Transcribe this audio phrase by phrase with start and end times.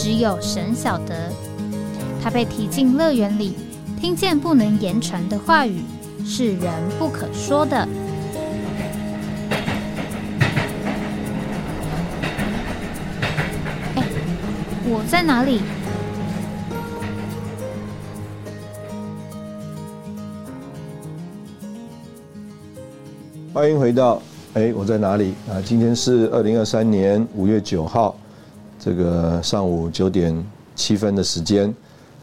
[0.00, 1.28] 只有神晓得，
[2.22, 3.56] 他被提进乐园里，
[4.00, 5.82] 听见不能言传的话语，
[6.24, 7.76] 是人不可说的。
[13.96, 14.04] 哎，
[14.84, 15.60] 我在哪里？
[23.52, 24.22] 欢迎回到
[24.54, 25.58] 哎，我在哪里啊？
[25.64, 28.16] 今天是二零二三年五月九号。
[28.88, 30.34] 这个上午九点
[30.74, 31.74] 七分的时间，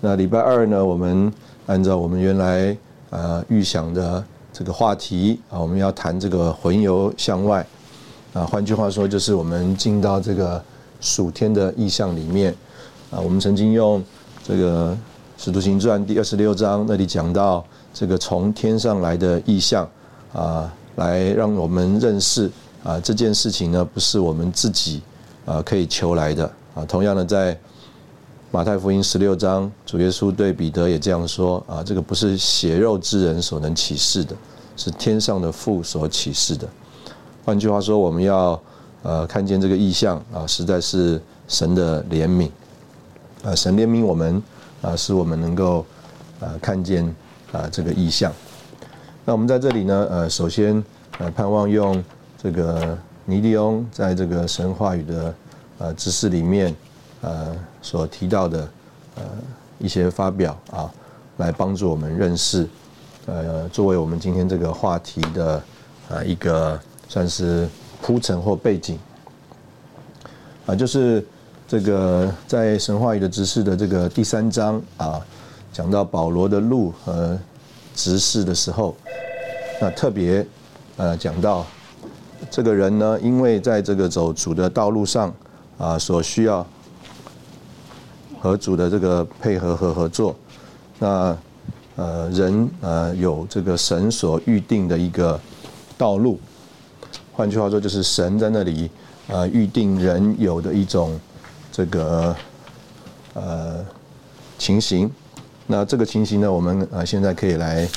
[0.02, 1.31] 那礼拜二呢，我们
[1.67, 2.75] 按照我们原来
[3.11, 7.63] 呃预想的这个话题啊，我们要谈这个魂游向外
[8.33, 10.59] 啊，换句话说，就是我们进到这个
[10.99, 12.52] 暑天的意象里面
[13.11, 13.19] 啊。
[13.19, 14.03] 我们曾经用
[14.44, 14.91] 这个
[15.38, 17.63] 《使徒行传》第二十六章那里讲到
[17.94, 19.88] 这个从天上来的意象
[20.33, 22.50] 啊，来让我们认识
[22.83, 25.03] 啊这件事情呢，不是我们自己。
[25.45, 26.83] 啊，可以求来的啊。
[26.85, 27.57] 同样的，在
[28.51, 34.35] 马太福音十六章，主耶稣对彼得也这样说啊：这个不是血肉之人所能启示的，
[34.75, 36.67] 是天上的父所启示的。
[37.43, 38.59] 换句话说，我们要
[39.03, 42.49] 呃看见这个意象啊，实在是神的怜悯
[43.43, 44.41] 啊，神怜悯我们
[44.81, 45.85] 啊，使我们能够
[46.39, 47.03] 啊看见
[47.51, 48.31] 啊这个意象。
[49.25, 50.83] 那我们在这里呢，呃，首先
[51.17, 52.03] 呃盼望用
[52.41, 52.97] 这个。
[53.27, 55.35] 尼利翁在这个神话语的
[55.79, 56.75] 呃知识里面，
[57.21, 58.69] 呃所提到的
[59.15, 59.23] 呃
[59.79, 60.91] 一些发表啊，
[61.37, 62.67] 来帮助我们认识，
[63.25, 65.63] 呃作为我们今天这个话题的
[66.07, 66.79] 啊一个
[67.09, 67.67] 算是
[68.00, 69.00] 铺陈或背景，
[70.67, 71.25] 啊就是
[71.67, 75.19] 这个在神话语的知识的这个第三章啊，
[75.73, 77.35] 讲到保罗的路和
[77.95, 78.95] 执事的时候，
[79.81, 80.45] 那特别
[80.97, 81.66] 呃讲到。
[82.51, 85.34] 这个人呢，因为在这个走主的道路上
[85.78, 86.66] 啊，所需要
[88.40, 90.35] 和主的这个配合和合作，
[91.00, 91.38] 那
[91.95, 95.40] 呃人呃有这个神所预定的一个
[95.97, 96.40] 道路，
[97.34, 98.90] 换句话说，就是神在那里
[99.28, 101.19] 呃预定人有的一种
[101.72, 102.35] 这个
[103.34, 103.85] 呃
[104.57, 105.12] 情形。
[105.68, 107.90] 那这个情形呢，我们呃现在可以来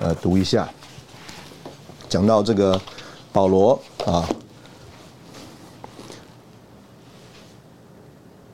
[0.00, 0.68] 呃读一下，
[2.08, 2.80] 讲到这个。
[3.36, 4.26] 保罗啊，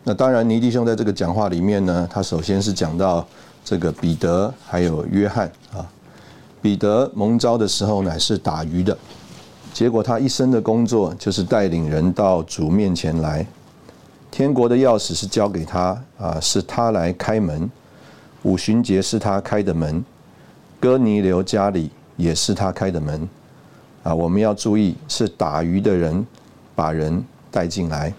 [0.02, 3.24] 那当然，尼弟兄在这个讲话里面呢，他首先是讲到
[3.64, 5.88] 这个彼得还有约翰啊。
[6.60, 8.98] 彼得蒙召的时候乃是打鱼的，
[9.72, 13.46] 结果他一生的工作就是带领人到主面前来。
[14.32, 17.70] 天国的钥匙是交给他啊，是他来开门。
[18.42, 20.04] 五旬节是他开的门，
[20.80, 23.28] 哥尼流家里也是他开的门。
[24.02, 26.26] 啊，我们要注意，是打鱼的人
[26.74, 28.12] 把人带进来。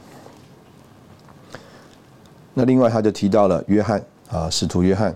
[2.54, 5.14] 那另外，他就提到了约翰啊，使徒约翰，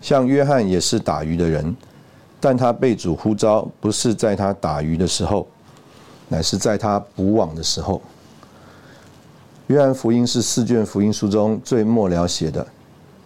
[0.00, 1.76] 像约翰也是打鱼的人，
[2.40, 5.46] 但他被主呼召，不是在他打鱼的时候，
[6.28, 8.00] 乃是在他捕网的时候。
[9.66, 12.66] 约翰福音是四卷福音书中最末了写的，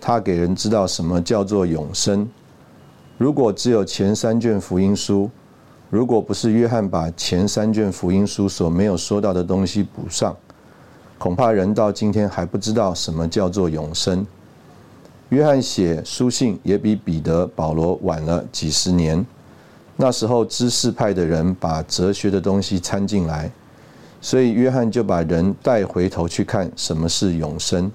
[0.01, 2.29] 他给人知道什么叫做永生。
[3.17, 5.31] 如果只有前三卷福音书，
[5.95, 10.37] 如果不是约翰把前三卷福音书所没有说到的东西补上，
[11.19, 14.27] 恐怕人到今天还不知道什么叫做永生。
[15.29, 19.25] 约翰写书信也比彼得、保罗晚了几十年。
[19.95, 23.49] 那时候知识派的人把哲学的东西掺进来，
[24.21, 27.89] 所以约翰就把人带回头去看什么是永生。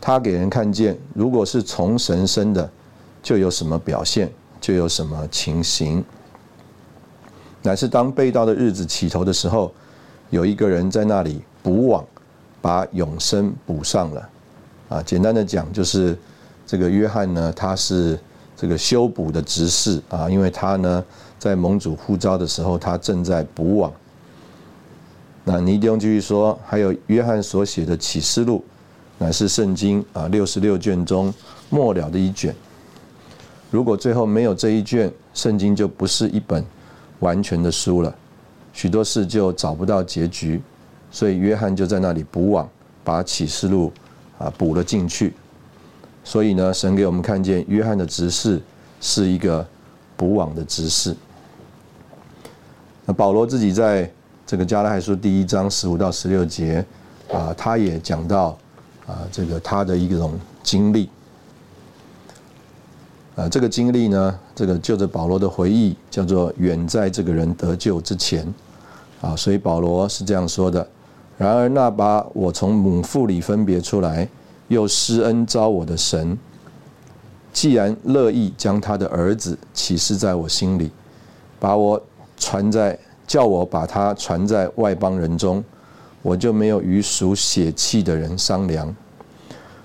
[0.00, 2.68] 他给人看见，如果是从神生的，
[3.22, 4.28] 就有什么表现，
[4.60, 6.04] 就有什么情形。
[7.64, 9.72] 乃是当被盗的日子起头的时候，
[10.28, 12.04] 有一个人在那里补网，
[12.60, 14.28] 把永生补上了。
[14.90, 16.14] 啊，简单的讲，就是
[16.66, 18.18] 这个约翰呢，他是
[18.54, 21.02] 这个修补的执事啊，因为他呢
[21.38, 23.90] 在盟主呼召的时候，他正在补网。
[25.42, 28.62] 那尼迪翁继续说，还有约翰所写的启示录，
[29.16, 31.32] 乃是圣经啊六十六卷中
[31.70, 32.54] 末了的一卷。
[33.70, 36.62] 如果最后没有这一卷，圣经就不是一本。
[37.24, 38.14] 完全的输了，
[38.74, 40.60] 许多事就找不到结局，
[41.10, 42.68] 所以约翰就在那里补网，
[43.02, 43.90] 把启示录
[44.38, 45.32] 啊补了进去
[46.22, 48.60] 所以呢，神给我们看见约翰的执事
[49.00, 49.66] 是一个
[50.16, 51.16] 补网的执事。
[53.06, 54.10] 那保罗自己在
[54.46, 56.84] 这个加拉太书第一章十五到十六节
[57.32, 58.56] 啊，他也讲到
[59.06, 61.08] 啊，这个他的一种经历。
[63.36, 68.46] 啊，这个经历呢，这个就着保罗的回忆，叫做远在这个人得救之前，
[69.20, 70.86] 啊，所以保罗是这样说的。
[71.36, 74.28] 然而那把我从母腹里分别出来，
[74.68, 76.38] 又施恩招我的神，
[77.52, 80.90] 既然乐意将他的儿子启示在我心里，
[81.58, 82.00] 把我
[82.36, 82.96] 传在
[83.26, 85.64] 叫我把他传在外邦人中，
[86.22, 88.94] 我就没有与属血气的人商量。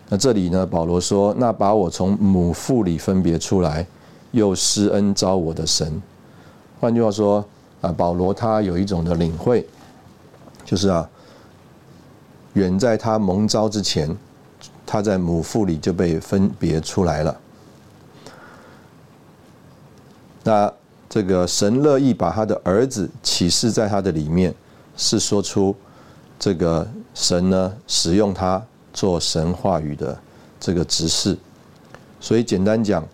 [0.08, 0.66] 那这里呢？
[0.66, 3.86] 保罗说：“那把我从母腹里分别出来，
[4.32, 6.02] 又施恩招我的神。”
[6.80, 7.46] 换句话说，
[7.82, 9.66] 啊，保罗他有一种的领会，
[10.66, 11.10] 就是啊，
[12.54, 14.16] 远在他蒙召之前，
[14.86, 17.40] 他在母腹里就被分别出来了。
[20.44, 20.72] 那
[21.10, 24.54] 这个神乐意把他的儿子启示在他的里面，
[24.96, 25.76] 是说出
[26.38, 28.62] 这个神呢使用他。
[28.92, 30.18] 做神话语的
[30.60, 31.38] 这个执事，
[32.20, 33.08] 所以简单讲，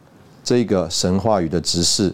[0.45, 2.13] 这个神话语的执事，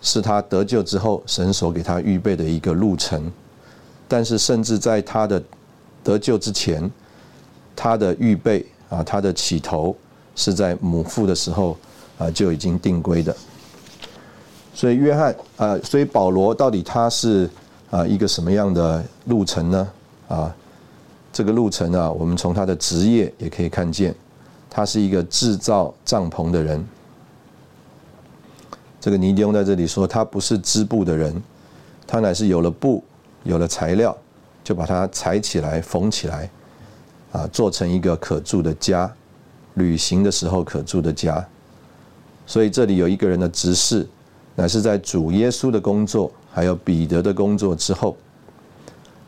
[0.00, 3.30] 是他得救之后神所给他预备的一个路程。
[4.06, 5.42] 但是，甚至在他的
[6.04, 6.88] 得救之前，
[7.74, 9.96] 他的预备啊，他的起头
[10.36, 11.76] 是在母腹的时候
[12.18, 13.34] 啊就已经定规的。
[14.72, 17.50] 所以，约翰啊，所以保罗到底他是
[17.90, 19.90] 啊一个什么样的路程呢？
[20.28, 20.54] 啊？
[21.32, 24.14] 这个路程啊，我们从他的职业也可以看见，
[24.74, 26.82] 他是一个制造帐篷的人。
[28.98, 31.42] 这个尼迪翁在这里说，他不是织布的人，
[32.06, 33.04] 他乃是有了布，
[33.44, 34.16] 有了材料，
[34.64, 36.48] 就把它裁起来、缝起来，
[37.32, 39.12] 啊，做成一个可住的家，
[39.74, 41.46] 旅行的时候可住的家。
[42.46, 44.08] 所以这里有一个人的执事，
[44.54, 48.16] 乃是在主耶稣的工作，还有彼得的工作之后。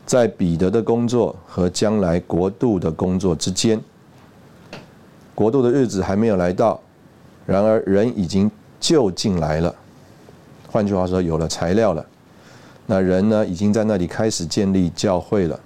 [0.07, 3.81] 在彼得的工作和将来国度的工作之间，
[5.35, 6.79] 国度的日子还没有来到，
[7.45, 8.49] 然而人已经
[8.79, 9.75] 就近来了。
[10.71, 12.05] 换句话说，有了材料了，
[12.87, 15.59] 那人呢，已经在那里开始建立教会了。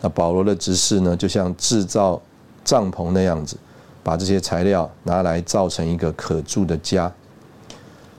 [0.00, 2.20] 那保罗的执事呢，就像制造
[2.64, 3.56] 帐篷那样子，
[4.02, 7.12] 把这些材料拿来造成一个可住的家。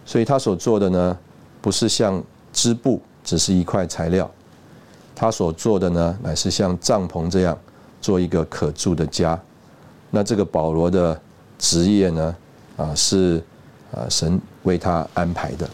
[0.06, 1.18] 所以他所做的呢，
[1.62, 2.21] 不是像
[2.51, 4.30] 织布，只是一块材料。
[5.16, 7.57] 他所做的呢，乃是像帐篷这样
[8.01, 9.39] 做一个可住的家。
[10.10, 11.19] 那这个保罗的
[11.57, 12.36] 职业呢，
[12.78, 13.44] 啊，是
[13.94, 15.69] 啊神为他安排的。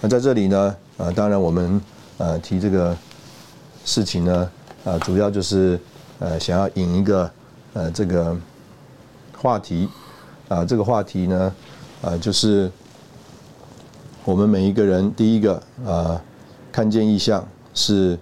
[0.00, 1.80] 那在这里呢，啊，当然我们
[2.18, 2.96] 呃提这个
[3.84, 4.50] 事情呢，
[4.84, 5.78] 啊，主要就是
[6.18, 7.30] 呃想要引一个
[7.72, 8.36] 呃这个
[9.36, 9.88] 话题
[10.48, 11.54] 啊，这个话题呢，
[12.02, 12.70] 啊，就是
[14.24, 16.20] 我们每一个人第一个啊。
[16.72, 18.18] 看见异象是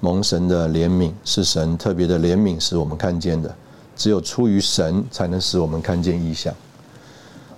[0.00, 3.48] 蒙神的怜悯，是神特别的怜悯使我们看见的。
[3.96, 6.52] 只有出于神，才能使我们看见异象。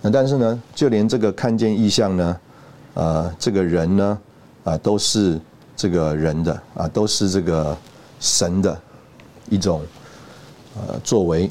[0.00, 2.40] 那但是呢，就连这个看见异象呢，
[2.94, 4.18] 呃，这个人呢，
[4.64, 5.40] 啊，都是
[5.76, 7.76] 这个人的啊，都是这个
[8.20, 8.80] 神的
[9.48, 9.82] 一种
[10.76, 11.50] 呃作为，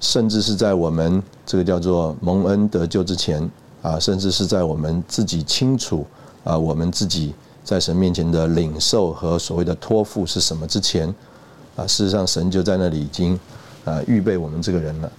[0.00, 3.48] 甚至是在我们这个叫做蒙恩得救之前
[3.82, 6.06] 啊，甚至是在我们自己清楚。
[6.44, 11.14] 啊，我们自己在神面前的领受和所谓的托付是什么之前，
[11.78, 13.38] 啊，事实上神就在那里已经
[13.84, 15.12] 啊预备我们这个人了。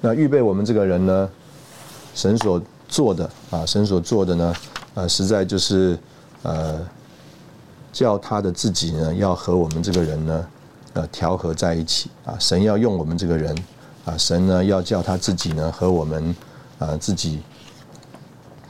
[0.00, 1.30] 那预备我们这个人呢，
[2.14, 4.54] 神所做的啊，神所做的呢，
[4.94, 5.98] 啊，实在就是
[6.42, 6.80] 呃，
[7.92, 10.46] 叫他的自己呢，要和我们这个人呢，
[10.94, 12.34] 呃，调和在一起啊。
[12.40, 13.54] 神要用我们这个人
[14.06, 16.34] 啊，神呢要叫他自己呢和我们
[16.78, 17.40] 啊自己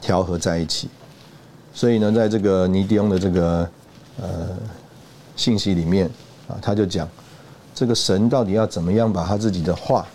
[0.01, 0.89] 调和在一起。
[1.73, 3.67] 所以呢，在这个尼迪翁的这个
[4.21, 4.49] 呃
[5.35, 6.07] 信息里面
[6.47, 7.07] 啊，他就讲，
[7.73, 10.05] 这个神到底要怎么样把他自己的话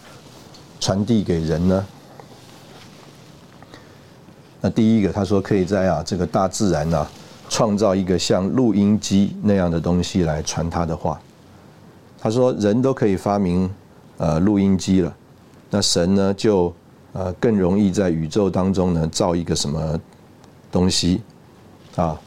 [0.79, 1.87] 传递给人呢？
[4.61, 7.07] 那第一个，他说可以在啊这个大自然呐，
[7.49, 11.21] 创造一个像录音机那样的东西来传他的话。
[12.21, 13.71] 他说人都可以发明
[14.17, 15.15] 呃录音机了，
[15.71, 16.75] 那神呢就
[17.13, 19.99] 呃更容易在宇宙当中呢造一个什么
[20.73, 21.23] 东西。
[21.95, 22.21] 啊，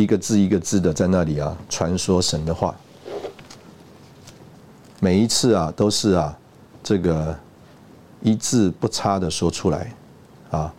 [0.00, 2.74] 一个字一个字的在那里啊传说神的话，
[4.98, 6.36] 每一次啊都是啊
[6.82, 7.38] 这个
[8.22, 9.92] 一字不差的说出来，
[10.50, 10.72] 啊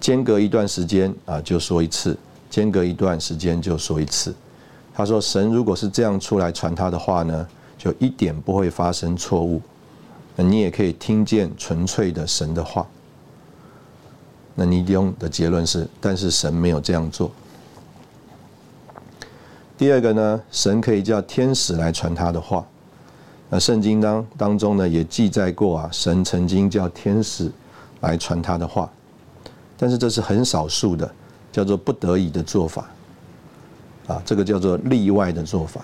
[0.00, 2.16] 间隔一段时间啊就说一次，
[2.50, 4.34] 间隔一段时间就说一次。
[4.94, 7.46] 他说神如果是这样出来传他的话呢，
[7.76, 9.60] 就一点不会发生错误。
[10.34, 12.86] 那你也可以听见纯粹的神的话。
[14.54, 17.30] 那尼迪翁的结论是，但是神没有这样做。
[19.78, 22.64] 第二个呢，神可以叫天使来传他的话。
[23.48, 27.50] 那圣经当当中呢，也记载过啊，神曾经叫天使
[28.00, 28.90] 来传他的话，
[29.76, 31.08] 但是这是很少数的，
[31.52, 32.88] 叫做不得已的做法。
[34.06, 35.80] 啊，这个叫做例外的做法，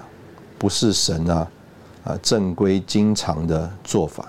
[0.59, 1.49] 不是神啊
[2.05, 4.27] 啊正规经常的做法。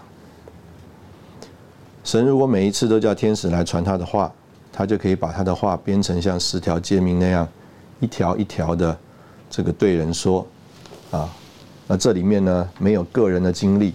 [2.03, 4.31] 神如果每一次都叫天使来传他的话，
[4.71, 7.47] 他就可以把他的话编成像十条诫命那样，
[7.99, 8.97] 一条一条的
[9.53, 10.47] 这个对人说，
[11.11, 11.29] 啊，
[11.85, 13.93] 那这里面呢没有个人的经历，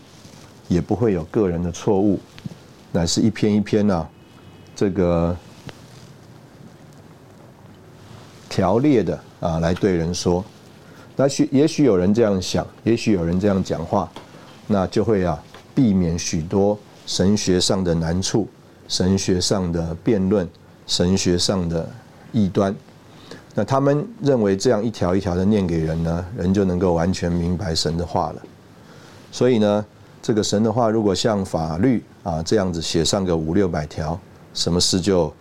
[0.68, 2.20] 也不会有个人的错误，
[2.92, 4.08] 乃是一篇一篇啊，
[4.76, 5.36] 这个
[8.48, 10.44] 条列的啊来对人说。
[11.16, 14.08] 那许也许有人这样想，也许有人这样讲话，
[14.68, 15.42] 那就会啊
[15.74, 16.78] 避免许多。
[17.04, 18.46] 神学上的难处，
[18.86, 20.48] 神学上的辩论，
[20.86, 21.90] 神学上的
[22.30, 22.72] 异端，
[23.58, 28.42] 那他们认为这样一条一条的念给人呢，人就能够完全明白神的话了。
[29.32, 29.84] 所以呢，
[30.22, 34.16] 这个神的话如果像法律啊这样子写上个五六百条，
[34.54, 35.34] 什么事就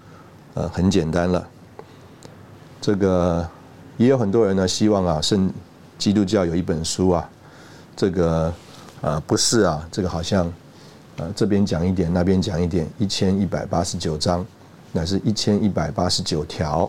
[0.56, 1.48] 呃很简单了。
[2.82, 3.48] 这个
[3.98, 5.54] 也有很多人呢希望啊，圣
[6.00, 7.30] 基督教有一本书啊，
[7.96, 8.52] 这个
[9.00, 10.52] 啊不是啊，这个好像。
[11.18, 14.44] 啊，这边讲一点，那边讲一点，一千一百八十九章，
[14.92, 16.88] 乃是一千一百八十九条。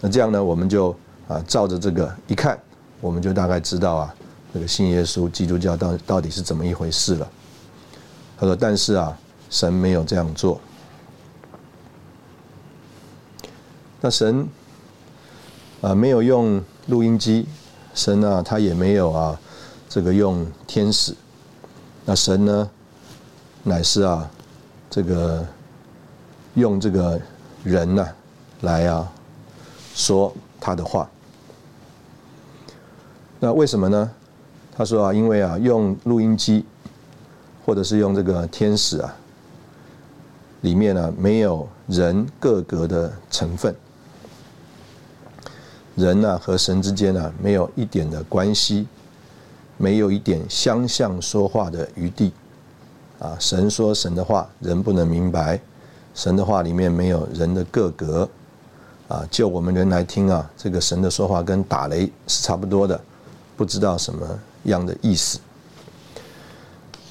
[0.00, 0.94] 那这样呢，我们就
[1.28, 2.58] 啊照着这个一看，
[3.00, 4.14] 我们就大概知道啊，
[4.52, 7.30] 这个信耶稣基督教到到底是怎么一回事了。
[8.38, 9.16] 他说：“但是啊，
[9.50, 10.60] 神没有这样做。
[14.00, 14.48] 那神
[15.82, 17.46] 啊没有用录音机，
[17.94, 19.38] 神啊他也没有啊
[19.88, 21.14] 这个用天使。
[22.04, 22.70] 那神呢？”
[23.62, 24.30] 乃是啊，
[24.88, 25.46] 这个
[26.54, 27.20] 用这个
[27.62, 28.08] 人呢
[28.62, 29.06] 来啊
[29.94, 31.08] 说他的话。
[33.38, 34.10] 那为什么呢？
[34.76, 36.64] 他说啊，因为啊用录音机
[37.66, 39.14] 或者是用这个天使啊，
[40.62, 43.74] 里面呢没有人各格的成分，
[45.96, 48.86] 人呢和神之间呢没有一点的关系，
[49.76, 52.32] 没有一点相向说话的余地。
[53.18, 55.60] 啊，神说神的话，人不能明白。
[56.14, 58.26] 神的话里面没有人的个格，
[59.10, 62.98] 啊，就我们人来听啊，这个神的说话跟打雷是差不多的，
[63.56, 65.40] 不知道什么样的意思。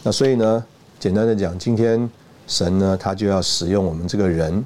[0.01, 0.63] 那所以呢，
[0.97, 2.09] 简单的讲，今天
[2.47, 4.63] 神呢，他就要使用我们这个人，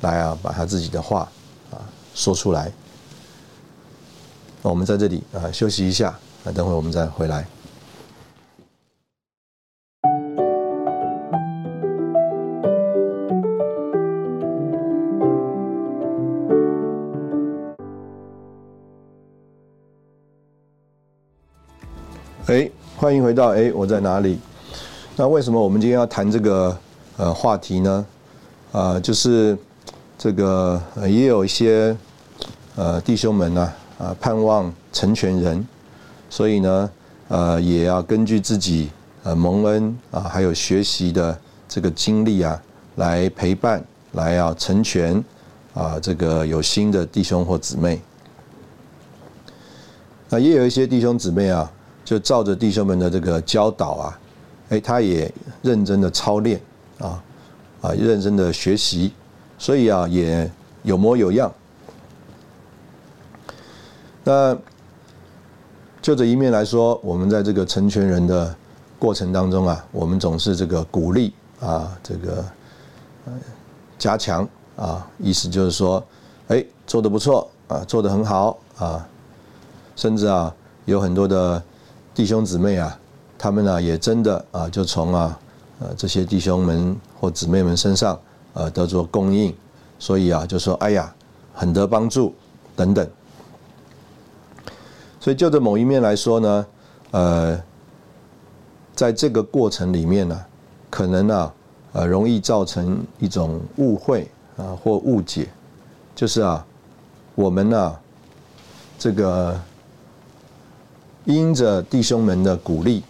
[0.00, 1.28] 来啊，把他自己的话
[1.70, 1.78] 啊
[2.12, 2.72] 说出来。
[4.60, 7.46] 那我们在这里啊休息一下，那等会我们再回来。
[22.46, 24.38] 哎，欢迎回到哎，我在哪里？
[25.16, 26.76] 那为什么我们今天要谈这个
[27.16, 28.06] 呃话题呢？
[28.70, 29.56] 啊，就是
[30.18, 31.96] 这个也有一些
[32.76, 35.66] 呃弟兄们呢啊盼望成全人，
[36.28, 36.90] 所以呢
[37.28, 38.90] 呃也要根据自己
[39.22, 42.62] 呃蒙恩啊还有学习的这个经历啊
[42.96, 43.82] 来陪伴
[44.12, 45.24] 来啊成全
[45.72, 48.02] 啊这个有新的弟兄或姊妹。
[50.28, 51.72] 那也有一些弟兄姊妹啊。
[52.04, 54.20] 就照着弟兄们的这个教导啊，
[54.68, 55.32] 哎，他也
[55.62, 56.60] 认真的操练
[56.98, 57.22] 啊，
[57.80, 59.10] 啊，认真的学习，
[59.56, 60.50] 所以啊，也
[60.82, 61.50] 有模有样。
[64.22, 64.54] 那
[66.02, 68.54] 就这一面来说，我们在这个成全人的
[68.98, 72.44] 过程当中啊，我们总是这个鼓励啊，这个
[73.98, 74.46] 加强
[74.76, 76.04] 啊，意思就是说，
[76.48, 79.08] 哎，做的不错啊，做的很好啊，
[79.96, 81.62] 甚至啊，有很多的。
[82.14, 82.96] 弟兄姊妹啊，
[83.36, 85.36] 他们呢也真的啊，就从啊
[85.80, 88.16] 呃这些弟兄们或姊妹们身上
[88.52, 89.52] 呃得做供应，
[89.98, 91.12] 所以啊就说哎呀
[91.52, 92.32] 很得帮助
[92.76, 93.04] 等等。
[95.18, 96.66] 所以就着某一面来说呢，
[97.10, 97.62] 呃，
[98.94, 100.40] 在这个过程里面呢，
[100.88, 101.52] 可能啊
[101.94, 105.48] 呃容易造成一种误会啊或误解，
[106.14, 106.64] 就是啊
[107.34, 107.96] 我们呢
[109.00, 109.60] 这个。
[111.24, 113.02] 因着弟兄们的鼓励，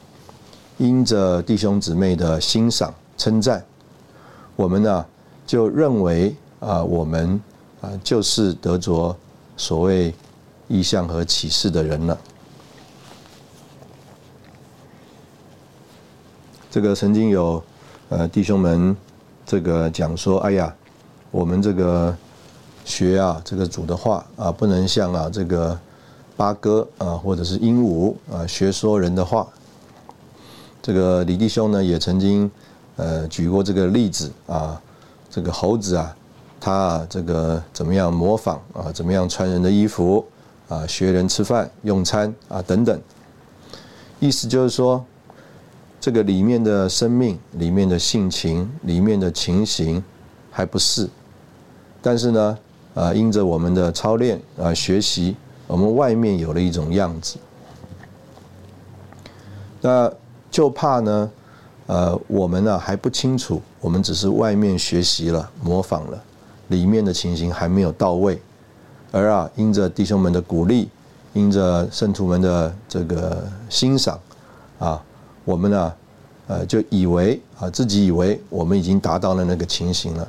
[0.78, 3.64] 因着弟兄姊妹的欣赏称赞，
[4.54, 5.04] 我们呢
[5.46, 7.40] 就认为啊，我们
[7.80, 9.16] 啊就是得着
[9.56, 10.14] 所谓
[10.68, 12.18] 意象和启示的人了。
[16.70, 17.62] 这个曾经有
[18.08, 18.96] 呃弟兄们
[19.44, 20.74] 这个讲说，哎呀，
[21.30, 22.16] 我们这个
[22.84, 25.78] 学啊这个主的话啊，不能像啊这个
[26.36, 29.46] 八哥啊或者是鹦鹉啊学说人的话。
[30.82, 32.50] 这个李弟兄呢也曾经
[32.96, 34.80] 呃举过这个例子啊，
[35.30, 36.16] 这个猴子啊，
[36.60, 40.24] 他啊这个怎么样模仿啊，怎么样穿人的衣服
[40.68, 43.00] 啊，学人吃饭用餐啊等等，
[44.20, 45.04] 意思就是说。
[46.00, 50.04] 这个里面的生命、里面的性情、里面的情形
[50.50, 51.08] 还不是，
[52.02, 52.58] 但是呢，
[52.92, 55.34] 啊，因着我们的操练啊、学习，
[55.66, 57.36] 我们外面有了一种样子。
[59.80, 60.12] 那
[60.50, 61.30] 就怕呢，
[61.86, 66.22] 呃，我们呢还不清楚，我们只是外面学习了、模仿了，
[66.68, 68.40] 里面的情形还没有到位，
[69.12, 70.88] 而啊，因着弟兄们的鼓励，
[71.32, 74.18] 因着圣徒们的这个欣赏，
[74.78, 75.02] 啊。
[75.46, 75.92] 我们呢，
[76.46, 80.26] 呃，就以为啊，自己以为我们已经达到了那个情形了。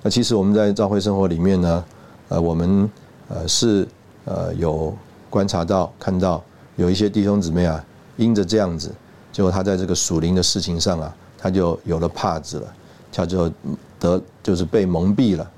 [0.00, 1.84] 那其实我们在教会生活里面呢，
[2.28, 2.90] 呃，我们
[3.28, 3.86] 呃是
[4.24, 4.96] 呃有
[5.30, 6.42] 观察到、看到
[6.76, 7.84] 有一些弟兄姊妹啊，
[8.16, 8.92] 因着这样子，
[9.32, 12.74] 结果他在这个属灵的事情上啊，他就有了帕子了，
[13.12, 13.50] 他就
[13.98, 15.50] 得就是被蒙蔽了。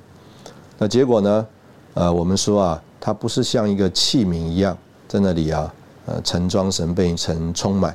[0.79, 1.47] 那结果呢，
[1.95, 4.77] 呃，我们说啊，他不是像一个器皿一样
[5.09, 5.73] 在那里啊。
[6.07, 7.95] 呃，盛装神被成充满，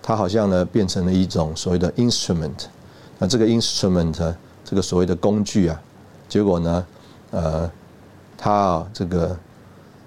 [0.00, 2.66] 他好像呢变成了一种所谓的 instrument。
[3.18, 4.34] 那这个 instrument，
[4.64, 5.78] 这个所谓的工具啊，
[6.28, 6.86] 结果呢，
[7.32, 7.70] 呃，
[8.44, 9.34] 他啊这个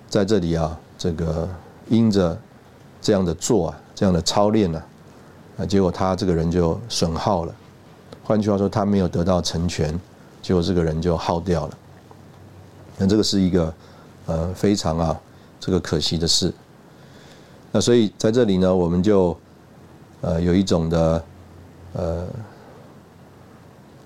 [0.07, 1.49] 在这里啊，这个
[1.89, 2.39] 因着
[3.01, 4.79] 这样的做啊，这样的操练呢，
[5.57, 7.55] 啊，结果他这个人就损耗了。
[8.23, 9.99] 换句话说，他没有得到成全，
[10.39, 11.77] 结果这个人就耗掉了。
[12.95, 13.73] 那这个是一个
[14.27, 15.19] 呃非常啊
[15.59, 16.53] 这个可惜的事。
[17.71, 19.35] 那所以在这里呢，我们就
[20.21, 21.23] 呃有一种的
[21.93, 22.27] 呃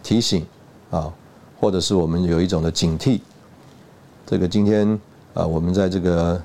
[0.02, 0.48] 提醒
[0.90, 1.12] 啊，
[1.60, 3.20] 或者是我们有一种的警惕。
[4.32, 4.98] 这个今天
[5.34, 6.42] 啊，我们在这个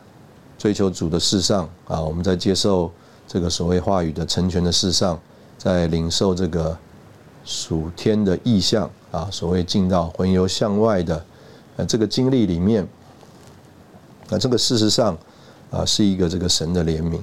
[0.58, 2.90] 追求主的事上啊，我们在接受
[3.28, 5.16] 这个所谓话语的成全的事上，
[5.56, 6.76] 在领受这个
[7.44, 11.24] 属天的意象啊，所谓进到魂游向外的
[11.76, 12.84] 呃这个经历里面，
[14.30, 15.16] 那这个事实上。
[15.68, 17.18] 啊，是一个这个神的怜悯，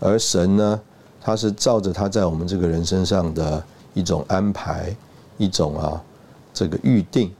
[0.00, 0.80] 而神呢，
[1.20, 4.94] 他是照着他在我们这个人身上的一种安排，
[5.38, 6.02] 一种啊
[6.52, 7.32] 这个预定，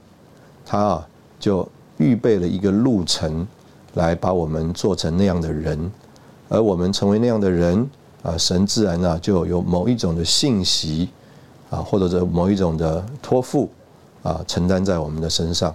[0.65, 1.67] 他啊就
[1.99, 3.47] 预备了一个路程，
[3.93, 5.91] 来把我们做成那样的人，
[6.49, 7.87] 而我们成为那样的人
[8.23, 11.09] 啊，神自然呢就有某一种的信息
[11.69, 13.69] 啊，或者是某一种的托付
[14.23, 15.73] 啊，承担在我们的身上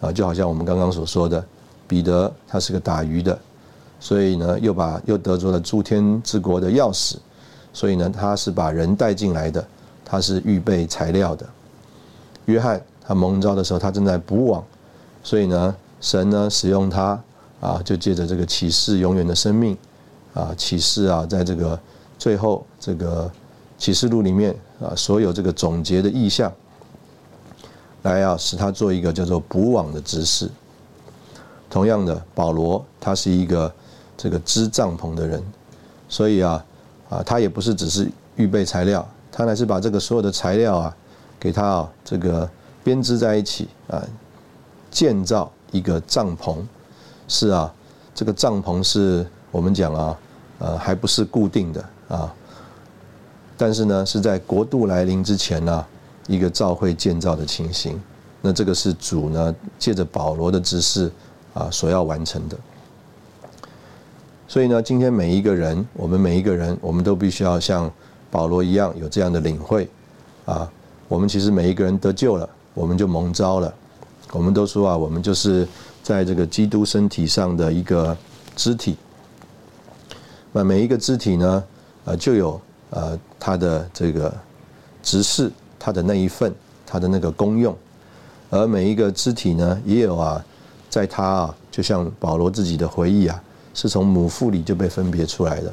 [0.00, 1.44] 啊，就好像我们刚刚所说的，
[1.88, 3.38] 彼得他是个打鱼的。
[4.00, 7.16] 所以呢，又把又得着了诸天之国的钥匙，
[7.72, 9.66] 所以呢，他是把人带进来的，
[10.04, 11.46] 他是预备材料的。
[12.44, 14.62] 约翰他蒙召的时候，他正在补网，
[15.24, 17.20] 所以呢，神呢使用他
[17.60, 19.76] 啊，就借着这个启示永远的生命
[20.34, 21.76] 啊，启示啊，在这个
[22.16, 23.28] 最后这个
[23.76, 26.52] 启示录里面啊，所有这个总结的意象，
[28.02, 30.48] 来啊，使他做一个叫做补网的执事。
[31.68, 33.72] 同样的，保罗他是一个。
[34.16, 35.42] 这个织帐篷的人，
[36.08, 36.64] 所以啊，
[37.10, 40.96] 啊，他也不是只是预备材料，他乃是把这个所有的材料啊，
[41.38, 42.48] 给他啊，这个
[42.84, 44.00] 编织在一起啊，
[44.94, 46.56] 建造一个帐篷。
[47.26, 47.72] 是啊，
[48.14, 50.18] 这个帐篷是我们讲啊，
[50.60, 52.32] 呃，还不是固定的啊，
[53.56, 55.86] 但是呢，是在国度来临之前呢，
[56.28, 58.00] 一个召会建造的情形。
[58.40, 61.10] 那这个是主呢，借着保罗的指示
[61.54, 62.56] 啊，所要完成的。
[64.46, 67.90] 所以呢，今天每一个人，我们每一个人，我们都必须要像
[68.30, 69.88] 保罗一样有这样的领会，
[70.44, 70.70] 啊，
[71.08, 73.74] 我们其实每一个人得救了，我们就蒙召了。
[74.34, 75.66] 我们都说啊，我们就是
[76.02, 78.16] 在这个基督身体上的一个
[78.56, 78.96] 肢体。
[80.52, 81.64] 那每一个肢体呢，
[82.04, 84.34] 呃，就有呃它的这个
[85.04, 86.52] 执事，它的那一份，
[86.84, 87.74] 它的那个功用。
[88.50, 90.44] 而每一个肢体呢，也有啊，
[90.90, 93.40] 在他啊，就像保罗自己的回忆啊。
[93.76, 95.72] 是从母腹里就被分别出来的。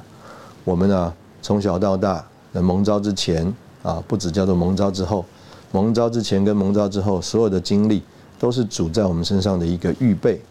[0.63, 3.45] 我们呢，从小到大，蒙召之前
[3.83, 5.23] 啊，不止叫做蒙召之后，
[5.71, 8.01] 蒙召之前跟蒙召之后，所有的经历
[8.41, 10.41] 都是主在我们身上的一个预备、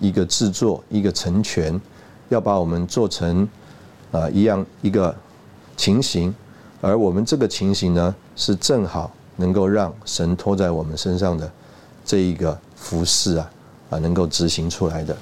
[0.00, 1.80] 一个制作、一个成全，
[2.28, 3.48] 要把我们做成
[4.10, 5.14] 啊一样一个
[5.76, 6.34] 情形。
[6.80, 11.48] 而我们这个情形呢，是正好能够让神托在我们身上的
[12.04, 13.50] 这一个服饰啊
[13.90, 15.16] 啊能够执行出来的。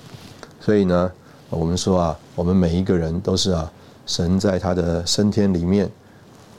[0.61, 1.12] 所以呢。
[1.51, 3.73] 我们说啊，我们每一个人都是啊，
[4.05, 5.90] 神在他的升天里面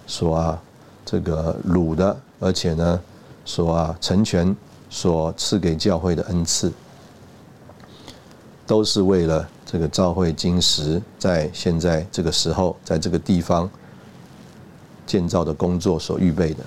[0.08, 0.60] 所啊
[1.06, 3.00] 这个掳的，而且呢
[3.46, 4.58] 所啊成全、
[4.89, 6.73] 所赐给教会的恩赐，
[8.65, 13.69] 都是为了这个教会金石在现在这个时候，在这个地方
[15.06, 16.63] 建造的工作所预备的。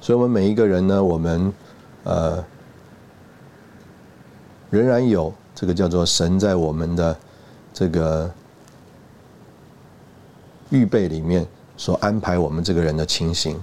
[0.00, 1.52] 所以，我们每一个人呢，我们
[2.02, 2.44] 呃
[4.68, 7.16] 仍然有这个叫做神在我们的
[7.72, 8.30] 这个
[10.68, 11.46] 预备里面
[11.78, 13.58] 所安排我们这个人的情形。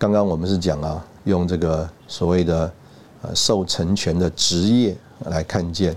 [0.00, 2.72] 刚刚我们是讲啊，用这个所谓的
[3.20, 5.94] 呃受成全的职业来看见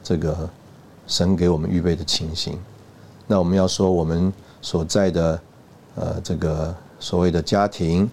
[0.00, 0.48] 这个
[1.08, 2.56] 神给我们预备的情形。
[3.26, 5.40] 那我们要说我们所在的
[5.96, 6.72] 呃这个。
[7.02, 8.08] 所谓的家庭，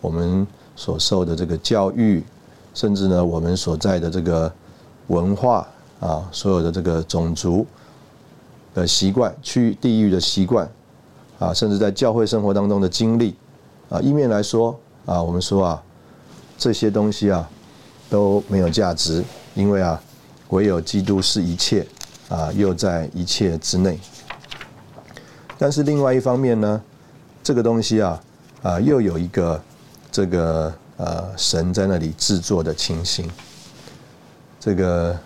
[0.00, 2.20] 我们所受的这个教育，
[2.74, 4.52] 甚至呢，我们所在的这个
[5.06, 5.64] 文化
[6.00, 7.64] 啊，所有的这个种族
[8.74, 10.68] 的习惯、区域地域的习惯
[11.38, 13.36] 啊，甚至在教会生活当中的经历
[13.92, 15.82] 啊，一面来说啊，我们说啊，
[16.56, 17.46] 这些东西啊
[18.08, 19.22] 都没有价值，
[19.54, 20.02] 因为啊，
[20.48, 21.86] 唯有基督是一切
[22.30, 23.98] 啊，又在一切之内。
[25.58, 26.82] 但是另外一方面呢，
[27.42, 28.18] 这个东西啊。
[28.62, 29.60] 啊，又有一个
[30.12, 33.28] 这个呃神在那里制作的情形。
[34.60, 35.18] 这个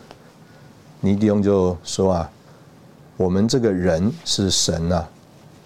[1.02, 2.30] 尼迪翁就说啊，
[3.18, 5.04] 我们这个人是神呐，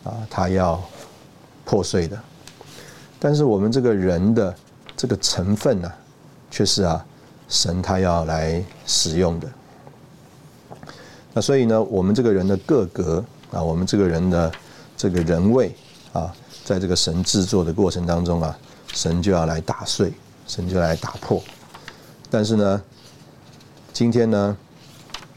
[0.02, 0.82] 啊，他要
[1.64, 2.18] 破碎的，
[3.20, 4.52] 但是我们这个人的
[4.96, 5.92] 这个成分呢，
[6.50, 7.06] 却是啊
[7.48, 9.48] 神他要来使用的。
[11.32, 14.52] 那所以呢，我们这个人的个格啊，我们这个人的
[14.96, 15.72] 这个人位
[16.12, 16.34] 啊。
[16.62, 18.56] 在这个神制作的过程当中啊，
[18.92, 20.12] 神就要来打碎，
[20.46, 21.42] 神就来打破。
[22.30, 22.80] 但是呢，
[23.92, 24.56] 今天呢，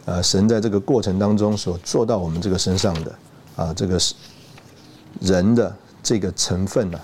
[0.06, 3.16] 呃，神在这个过程当中所做到我们这个身上的
[3.56, 4.14] 啊，这个是
[5.22, 7.00] 人的这个成分呢，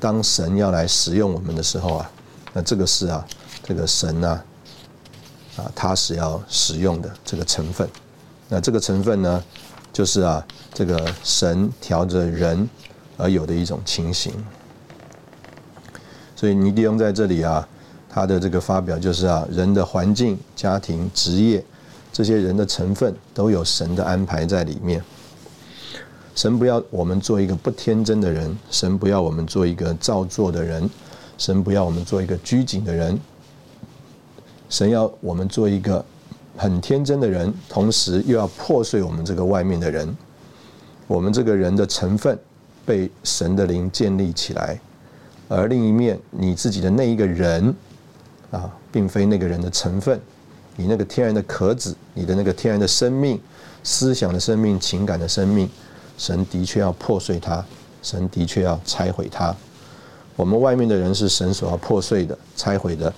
[0.00, 2.10] 当神要来使用我们的时候啊，
[2.52, 3.24] 那这个是啊，
[3.62, 4.42] 这个神呢，
[5.56, 7.88] 啊，他是要使用的这个成分。
[8.48, 9.44] 那这个成分呢，
[9.92, 12.68] 就是啊，这个神调着人。
[13.22, 14.32] 而有的一种情形，
[16.34, 17.68] 所以尼迪翁在这里啊，
[18.08, 21.62] 他的这个发表就是啊，人的环境、家庭、职业，
[22.10, 25.04] 这些人的成分都有神的安排在里面。
[26.34, 30.88] 神不要我们做一个不天真的人，神不要我们做一个造作的人，
[31.38, 33.18] 神不要我们做一个拘谨的人，
[34.68, 36.04] 神要我们做一个
[36.56, 40.16] 很天真的人，同时又要破碎我们这个外面的人，
[41.06, 42.38] 我们这个人的成分。
[42.86, 44.80] 被神的灵建立起来，
[45.46, 47.72] 而另一面，你自己的那一个人
[48.50, 50.18] 啊，并非那个人的成分，
[50.74, 53.38] 你那个天然的壳子，你的那个天然的生命、
[53.84, 55.68] 思想的生命、情感的生命，
[56.20, 57.64] 神的确要破碎它，
[58.02, 59.56] 神的确要拆毁它。
[60.36, 63.10] 我们外面的人是神所要破碎的、拆毁的，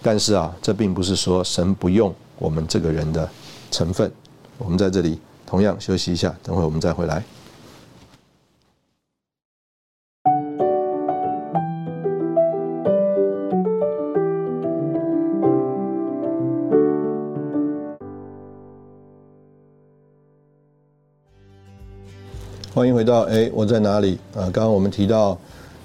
[0.00, 3.28] 但是啊，这并不是说神不用我们这个人的
[3.72, 4.08] 成分。
[4.56, 7.24] 我们在这里同样休息一下，等会我们再回来。
[22.76, 24.52] 欢迎回到哎，我在哪里啊？
[24.52, 25.38] 刚刚我们提到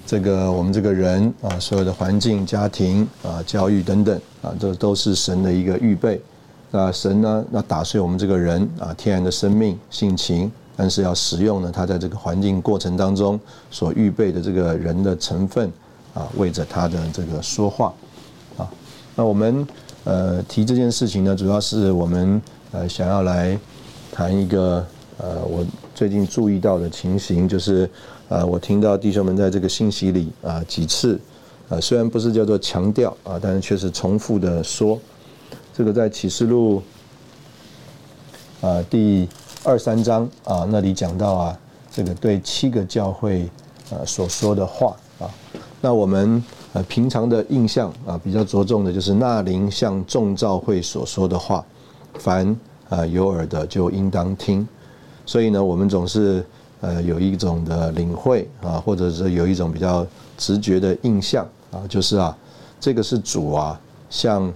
[0.06, 6.20] 这个我们这个人啊，所有的环境、家庭啊、教育等等啊，这都是神的一个预备。
[6.70, 15.72] 那神呢，那打碎我们这个人啊，天然的生命性情，但是要使用呢，他在这个环境过程当中所预备的这个人的成分
[16.12, 17.90] 啊，为着他的这个说话
[18.58, 18.68] 啊。
[19.16, 19.66] 那我们
[20.04, 23.58] 呃提这件事情呢，主要是我们呃想要来
[24.12, 24.86] 谈一个。
[25.18, 27.88] 呃，我最近注意到的情形就是，
[28.28, 31.20] 呃，我听到弟兄们在这个信息里啊几次，
[31.68, 34.98] 呃，虽然不是叫做强调啊，但是却是重复的说，
[35.74, 36.82] 这个在启示录
[38.62, 39.28] 啊第
[39.64, 41.58] 二三章啊那里讲到啊，
[41.90, 43.48] 这个对七个教会
[43.90, 45.28] 呃所说的话啊，
[45.82, 51.64] 那我们呃平常的印象啊比较着重的就是那灵向众教会所说的话，
[52.14, 52.56] 凡
[52.88, 54.66] 啊有耳的就应当听。
[55.24, 56.44] 所以呢，我们总是
[56.80, 60.06] 呃有一种的领会啊，或者是有一种比较
[60.36, 62.36] 直觉的印象啊，就是啊，
[62.80, 63.80] 这个是主啊
[64.10, 64.52] 像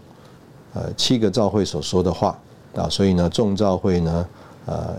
[0.74, 2.38] 呃七个教会所说的话
[2.74, 4.28] 啊，所以呢，众教会呢
[4.66, 4.96] 呃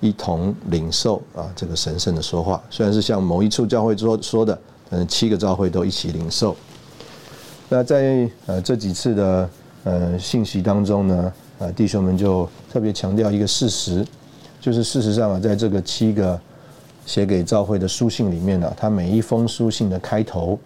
[0.00, 6.56] 一同领受啊这个神圣的说话，虽然是像某一处教会说说的，但是七个教会都一起领受。
[7.68, 9.50] 那在呃这几次的
[9.84, 14.04] 呃信息当中呢，呃，弟兄们就特别强调一个事实，
[14.60, 16.38] 就是事实上啊，在这个七个
[17.06, 20.58] 写给教会的书信里面呢，他每一封书信的开头，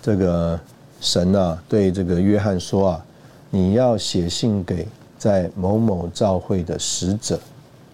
[0.00, 0.58] 这个
[1.00, 3.04] 神啊对这个约翰说啊，
[3.50, 7.38] 你要写信给在某某教会的使者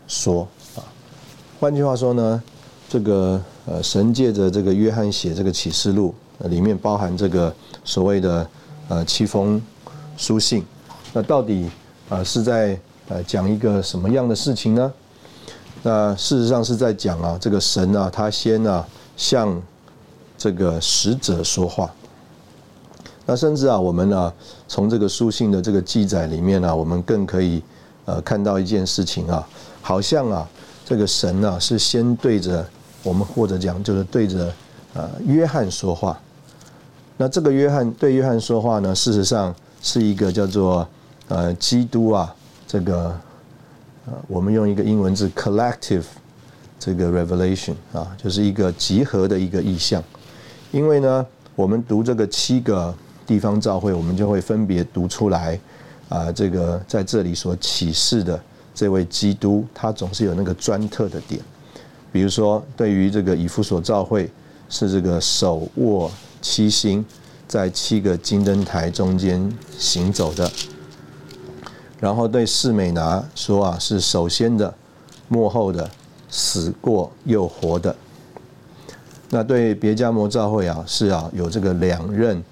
[0.07, 0.46] 说
[0.77, 0.87] 啊，
[1.59, 2.42] 换句话说呢，
[2.88, 7.53] 这个呃神借着这个约翰写这个启示录，里面包含这个
[7.85, 8.48] 所谓的
[8.88, 9.61] 呃七封
[10.16, 10.64] 书信。
[11.12, 11.68] 那到底
[12.09, 14.92] 啊是在呃讲一个什么样的事情呢？
[15.83, 19.61] 那事实上是在讲啊，这个神啊，他先啊向
[20.37, 21.90] 这个使者说话。
[23.25, 24.33] 那甚至啊，我们呢
[24.66, 27.62] 从这个书信的这个记载里面呢，我们更可以
[28.05, 29.49] 呃看到一件事情啊，
[29.81, 30.49] 好像啊
[30.85, 32.66] 这个神啊是先对着
[33.03, 34.53] 我们或者讲就是对着
[34.94, 36.18] 呃约翰说话。
[37.16, 40.87] 那这个约翰对约翰说话呢，事实上是一个叫做。
[41.31, 42.35] 呃，基督啊，
[42.69, 43.19] 这个
[44.07, 46.05] 呃，我们用一个英文字 “collective”
[46.79, 50.05] 这个 revelation 啊，就是一个集合的一个意象。
[50.71, 51.27] 因为呢，
[51.57, 52.95] 我们读这个七个
[53.27, 55.59] 地方教会，我们就会分别读出来
[56.11, 58.39] 啊，这个在这里所启示的
[58.75, 61.41] 这位基督，他总是有那个专特的点。
[62.13, 64.31] 比如说，对于这个以弗所教会，
[64.69, 66.11] 是这个手握
[66.43, 67.03] 七星，
[67.47, 70.51] 在七个金灯台中间行走的。
[72.01, 74.73] 然后对士美拿说啊，是首先的、
[75.29, 75.91] 幕后的、
[76.29, 77.95] 死过又活的。
[79.31, 82.43] 那对别加摩教会啊，是啊有这个两刃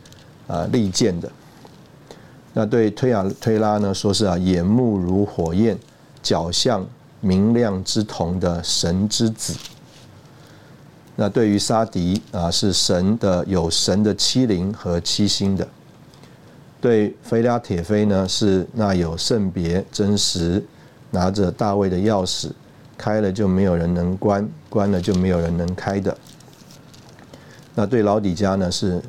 [0.46, 1.30] 啊利剑的。
[2.52, 5.78] 那对推亚推拉呢，说是啊眼目如火焰，
[6.22, 6.84] 脚像
[7.20, 9.54] 明亮之铜的神之子。
[11.14, 15.66] 那对于沙迪啊，是神的有神的七灵和七星的。
[16.78, 20.62] 对菲拉铁菲呢，是那有圣别真实，
[21.10, 22.50] 拿着大卫的钥匙，
[22.98, 26.16] 开了就没有人能关，关了就没有人能开的。
[27.74, 29.02] 那对老底家呢，是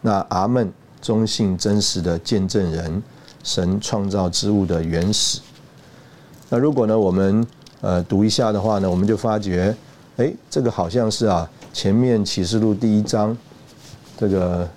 [0.00, 3.02] 那阿门忠信真实的见证人，
[3.44, 5.40] 神创造之物的原始。
[6.48, 7.46] 那如果呢，我们
[7.82, 9.76] 呃读一下的话呢，我们就发觉，
[10.16, 13.36] 哎，这个好像是啊，前面启示录第一章
[14.16, 14.68] 这个。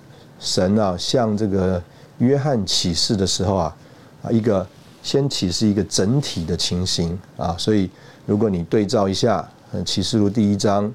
[0.46, 1.82] 神啊，向这个
[2.18, 3.76] 约翰启示的时候啊，
[4.22, 4.64] 啊，一个
[5.02, 7.90] 先启示一个整体的情形啊，所以
[8.24, 9.46] 如果你对照一下
[9.84, 10.90] 启示录第一章，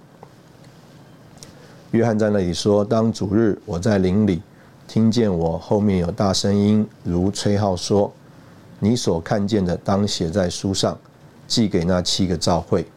[1.92, 4.42] 约翰在那里说：“当主日，我在林里
[4.88, 8.12] 听见我后面有大声音如吹号说
[8.80, 10.98] ：‘你所看见的，当写在书上，
[11.48, 12.88] 寄给那七个教会。’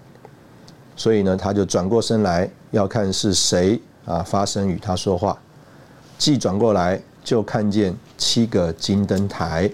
[0.97, 5.37] 所以呢，他就转过身来要看是谁啊发声与他说话。”
[6.25, 9.71] 既转过来，就看见七个金灯台，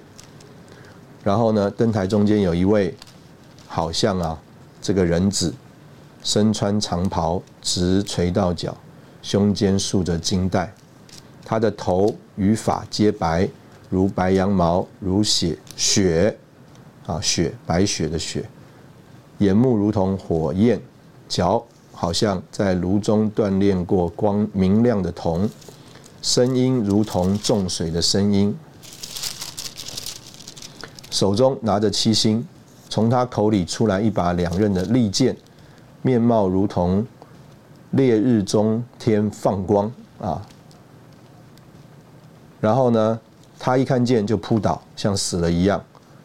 [1.23, 2.93] 然后呢，灯台中间有一位，
[3.69, 4.37] 好像啊，
[4.83, 5.55] 这个人子，
[6.25, 8.77] 身穿长袍，直垂到脚，
[9.23, 10.75] 胸间束着金带，
[11.45, 13.49] 他的头与发皆白，
[13.89, 16.37] 如白羊毛，如血雪，
[17.07, 18.45] 啊雪白雪的雪，
[19.39, 20.81] 眼目如同火焰，
[21.29, 25.49] 脚好像在炉中锻炼过光明亮的铜。
[26.23, 28.55] 声音如同重水的声音，
[31.11, 32.47] 手中拿着七星，
[32.91, 35.35] 从他口里出来一把两刃的利剑，
[36.03, 37.07] 面貌如同
[37.93, 40.47] 烈日中天放光啊。
[42.61, 43.19] 然后呢，
[43.59, 45.83] 他一看见就扑倒，像死了一样。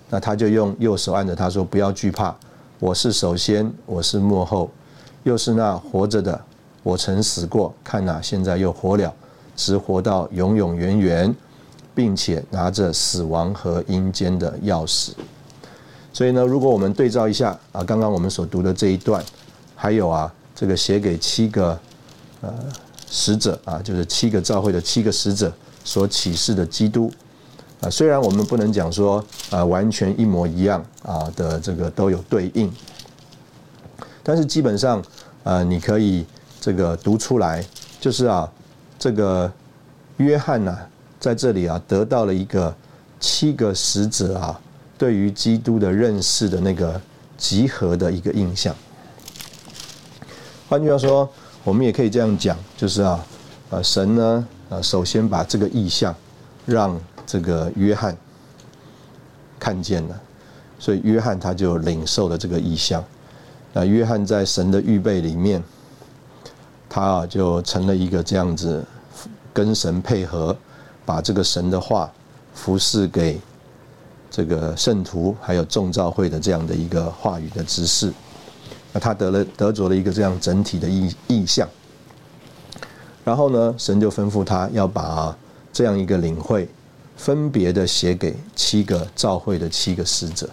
[0.10, 2.36] 那他就用右手按着他说：“不要惧怕，
[2.80, 4.70] 我是首先，我是幕后，
[5.24, 6.40] 又是那活着的。
[6.84, 9.14] 我曾死过，看哪，现在又活了。”
[9.56, 11.36] 直活到永永远远，
[11.94, 15.12] 并且拿着死亡和阴间的钥匙。
[16.12, 19.24] 所以呢，如果我们对照一下啊，刚刚我们所读的这一段，
[19.76, 21.80] 还有啊，这个写给七个
[22.42, 22.54] 呃
[23.10, 25.52] 使者啊，就是七个教会的七个使者
[25.84, 27.12] 所启示的基督
[27.82, 32.72] 啊，虽然我们不能讲说啊完全一模一样啊的这个都有对应，
[34.24, 35.04] 但是基本上
[35.44, 36.26] 啊，你可以
[36.60, 37.66] 这个读出来，
[38.00, 38.50] 就是啊。
[39.06, 39.52] 这个
[40.18, 40.76] 约翰呢，
[41.20, 42.76] 在这里啊，得到了一个
[43.20, 44.60] 七个使者啊，
[44.98, 47.00] 对于基督的认识的那个
[47.38, 48.76] 集合的一个印象。
[50.68, 51.30] 换句话说，
[51.64, 53.24] 我们也可以这样讲，就是啊，
[53.70, 56.16] 呃，神呢，呃，首先把这个意象
[56.66, 58.18] 让这个约翰
[59.60, 60.20] 看见了，
[60.80, 63.06] 所以约翰他就领受了这个意象。
[63.72, 65.64] 那约翰在神的预备里面。
[66.88, 68.82] 他啊，就成了一个这样子，
[69.56, 70.54] 跟神配合，
[71.06, 72.12] 把这个神的话
[72.54, 73.40] 服侍给
[74.30, 78.12] 这个圣徒还有众召会的这样的一个话语的指示。
[78.92, 81.66] 那他得了得着了一个这样整体的意意象。
[83.24, 85.36] 然后呢，神就吩咐他要把
[85.72, 86.68] 这样一个领会，
[87.16, 90.50] 分别的写给七个召会的七个使者。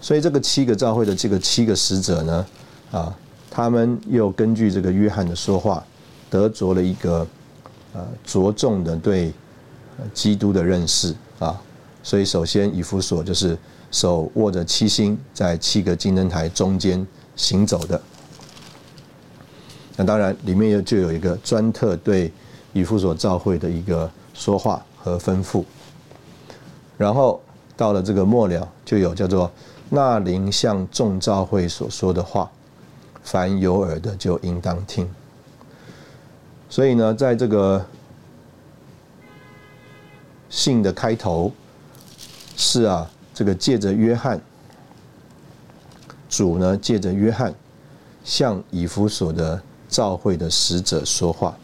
[0.00, 2.46] 所以这个七个召会的这个七个使者呢，
[2.92, 3.12] 啊，
[3.50, 5.84] 他们又根据这个约翰的说话，
[6.30, 7.26] 得着了一个
[7.94, 9.32] 呃着重的对
[10.12, 11.58] 基督的认识啊。
[12.02, 13.56] 所以首先以弗所就是
[13.90, 17.98] 手握着七星，在七个金灯台中间行走的。
[19.96, 22.30] 那当然，里面又就有一个专特对
[22.72, 25.64] 以弗所召会的一个说话和吩咐。
[26.98, 27.40] 然后
[27.76, 29.50] 到了这个末了，就有叫做
[29.88, 32.50] 那灵向众召会所说的话，
[33.22, 35.08] 凡有耳的就应当听。
[36.74, 37.86] 所以呢，在这个
[40.50, 41.52] 信的开头
[42.56, 44.40] 是啊，这个借着约翰，
[46.28, 47.54] 主呢借着约翰
[48.24, 49.62] 向以弗所的。
[49.86, 51.56] 召会的使者说话，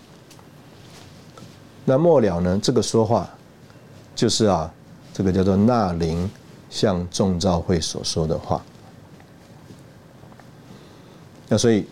[1.85, 2.61] 那末了呢？
[2.63, 3.29] 这个说话
[4.15, 4.73] 就是啊，
[5.13, 6.31] 这个叫做纳灵
[6.69, 8.63] 向众召会所说的话。
[11.49, 11.89] 那所以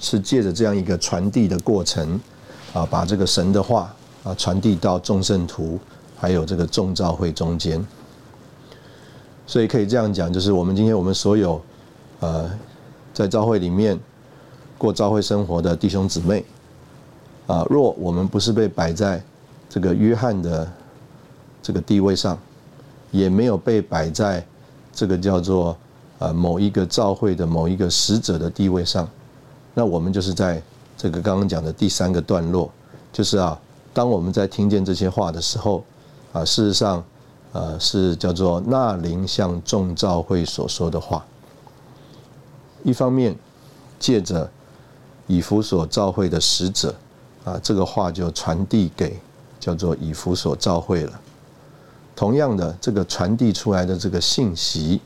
[0.00, 2.20] 是借着这样一个传递的过程
[2.72, 5.78] 啊，把这个神的话啊传递到众圣徒
[6.16, 7.84] 还有这个众召会中间。
[9.46, 11.60] 所以可以这样讲，就是我们今天我们所有
[12.20, 12.50] 呃
[13.12, 13.98] 在召会里面。
[14.80, 16.44] 过召会生活的弟兄姊妹，
[17.48, 19.20] 啊，若我们不是被摆在
[19.68, 20.72] 这个约翰的
[21.60, 22.38] 这个地位上，
[23.10, 24.46] 也没有被摆在
[24.92, 25.76] 这个叫做
[26.20, 29.08] 呃某一个召会的某一个使者的地位上，
[29.74, 30.62] 那我们就是在
[30.98, 32.70] 这个刚刚讲的第三个段落，
[33.10, 33.58] 就是啊，
[33.94, 35.82] 当我们在听见这些话的时候，
[36.34, 37.02] 啊，事实上，
[37.52, 41.24] 呃，是叫做那林向众教会所说的话，
[42.84, 43.34] 一方面
[43.98, 44.50] 借着。
[45.30, 46.94] 以弗所召会的使者，
[47.44, 49.20] 啊，这个话就传递给
[49.60, 51.20] 叫做以弗所召会了。
[52.16, 55.02] 同样的，这个传递出来的这个信息，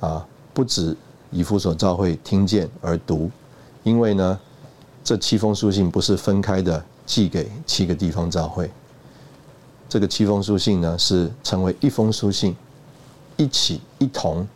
[0.00, 0.94] 啊，不止
[1.30, 3.30] 以弗所召会听见而读，
[3.84, 4.38] 因为呢，
[5.08, 8.70] 这七封书信不是分开的寄给七个地方召会，
[9.88, 12.54] 这个七封书信呢是成为一封书信，
[13.38, 14.46] 一起一同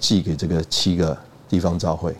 [0.00, 1.14] 寄给这个七个
[1.50, 2.16] 地方召会。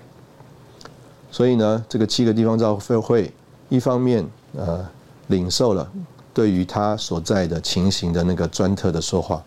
[1.33, 3.33] 所以呢，这个七个地方教会，
[3.71, 4.23] 一方面
[4.55, 4.87] 呃
[5.29, 5.91] 领受了
[6.35, 9.43] 对于他所在的情形的那个专特的说话，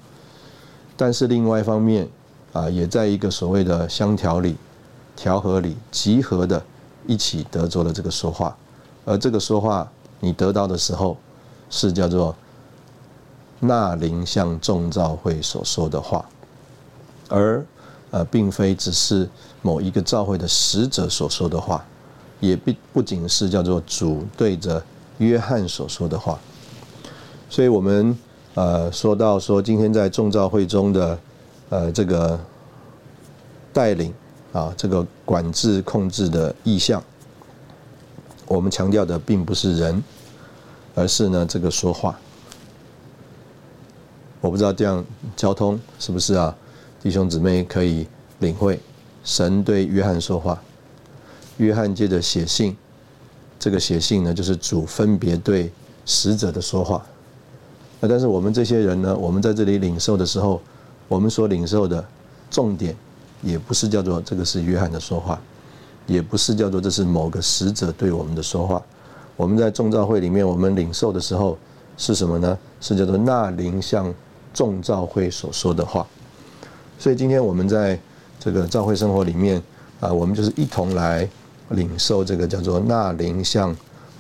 [0.96, 2.10] 但是另外一方面
[2.52, 4.56] 啊，也在一个所谓的相调里、
[5.16, 6.66] 调和里集合的，
[7.08, 8.56] 一起得着了这个说话，
[9.06, 11.18] 而这个说话你得到的时候，
[11.72, 12.36] 是叫做
[13.60, 16.24] 那灵向众教会所说的话，
[17.30, 17.66] 而。
[18.10, 19.30] 呃，并非只是
[19.62, 21.84] 某一个教会的使者所说的话，
[22.40, 24.82] 也不不仅是叫做主对着
[25.18, 26.40] 约翰所说的话。
[27.50, 28.18] 所以，我们
[28.54, 31.20] 呃说到说今天在众教会中的
[31.68, 32.40] 呃这个
[33.74, 34.14] 带领
[34.54, 37.04] 啊，这个管制控制的意向，
[38.48, 40.04] 我们强调的并不是人，
[40.96, 42.18] 而是呢这个说话。
[44.40, 45.04] 我不知道这样
[45.36, 46.56] 交通是不是啊？
[47.02, 48.08] 弟兄姊妹可以
[48.40, 48.80] 领会，
[49.24, 50.62] 神对约翰说话，
[51.58, 52.76] 约翰接着写信，
[53.60, 55.72] 这个写信呢，就是主分别对
[56.06, 57.06] 使者的说话。
[58.00, 60.62] 那但是我们这些人呢，我们在这里领受的时候，
[61.08, 62.04] 我们所领受的
[62.50, 62.96] 重点，
[63.42, 65.40] 也不是叫做这个是约翰的说话，
[66.06, 68.82] 也不是叫做这是某个使者对我们的说话。
[69.36, 71.58] 我们在众召会里面，我们领受的时候
[71.96, 72.58] 是什么呢？
[72.82, 74.14] 是叫做那灵向
[74.54, 76.06] 众召会所说的话。
[76.98, 78.00] 所以今天我们在
[78.40, 79.62] 这个召会生活里面
[80.00, 81.28] 啊，我们就是一同来
[81.70, 83.70] 领受这个叫做纳灵向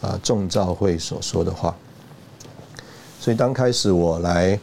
[0.02, 1.76] 啊众召会所说的话。
[3.20, 4.60] 所以当开始我来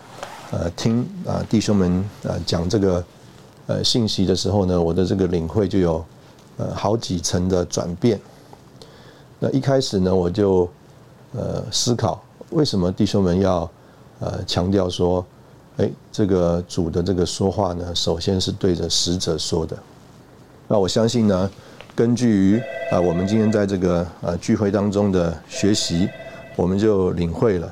[0.53, 3.05] 呃听啊弟兄们啊讲这个
[3.67, 6.05] 呃信息的时候呢，我的这个领会就有
[6.57, 8.21] 呃好几层的转变。
[9.39, 10.69] 那一开始呢，我就
[11.33, 13.71] 呃思考为什么弟兄们要
[14.21, 15.25] 呃强调说。
[15.77, 19.77] 哎，这个主的这个说话呢，首先是对着使者说的。
[20.69, 21.51] 那我相信呢，
[21.97, 22.63] 根据于
[22.93, 26.09] 啊，我们今天在这个呃聚会当中的学习，
[26.55, 27.69] 我们就领会了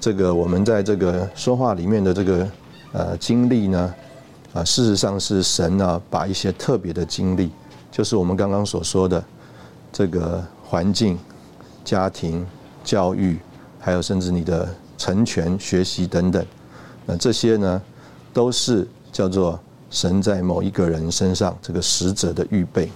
[0.00, 2.48] 这个我们在这个说话里面的这个
[2.92, 3.94] 呃经历呢，
[4.52, 7.50] 啊，事实上是神呢把一些特别的经历，
[7.90, 9.24] 就是我们刚刚所说的
[9.90, 11.18] 这个环境、
[11.84, 12.46] 家庭、
[12.84, 13.38] 教育，
[13.80, 16.44] 还有甚至你的成全、学习等等。
[17.06, 17.82] 那这些呢，
[18.34, 19.58] 都是叫做
[19.90, 22.90] 神在某一个人身上这个使者的预备。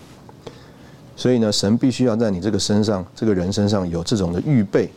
[1.16, 4.90] 所以呢，神必须要在你这个身上，这个人身上有这种的预备，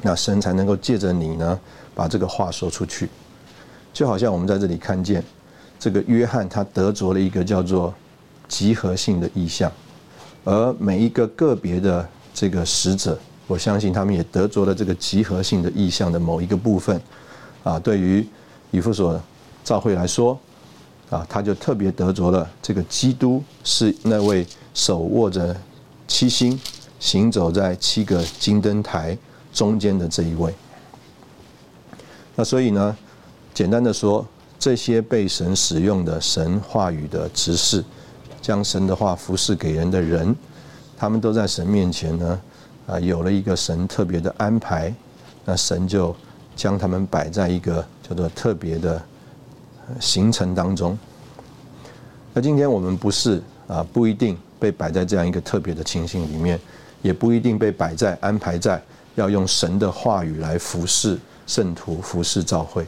[0.00, 1.58] 那神才能够借着你呢，
[1.92, 3.10] 把这个话说出去。
[3.92, 5.22] 就好像我们在这里看见，
[5.80, 7.92] 这个约翰他得着了一个叫做
[8.46, 9.72] 集合性的意象，
[10.44, 13.18] 而每一个个别的这个使者，
[13.48, 17.00] 我相信他们也得着了这个集合性的意象的某一个部分。
[17.64, 18.24] 啊，对于
[18.70, 19.20] 以弗所
[19.64, 20.38] 教会来说，
[21.08, 24.46] 啊，他就特别得着了这个基督是那位。
[24.72, 25.54] 手握着
[26.06, 26.58] 七星，
[27.00, 29.18] 行走在七个金灯台
[29.52, 30.54] 中间的这一位。
[32.36, 32.96] 那所以呢，
[33.52, 34.24] 简单的说，
[34.60, 37.82] 这些被神使用的神话语的执事，
[38.40, 40.36] 将神的话服侍给人的人，
[40.96, 42.40] 他们都在神面前呢，
[42.86, 44.94] 啊，有了一个神特别的安排。
[45.44, 46.14] 那神就
[46.54, 49.02] 将他们摆在一个叫做特别的
[49.98, 50.96] 行程当中。
[52.34, 54.38] 那今天我们不是啊，不一定。
[54.60, 56.60] 被摆在这样一个特别的情形里面，
[57.00, 58.78] 也不一定被摆在安排在
[59.14, 62.86] 要用神的话语来服侍圣徒、服侍教会。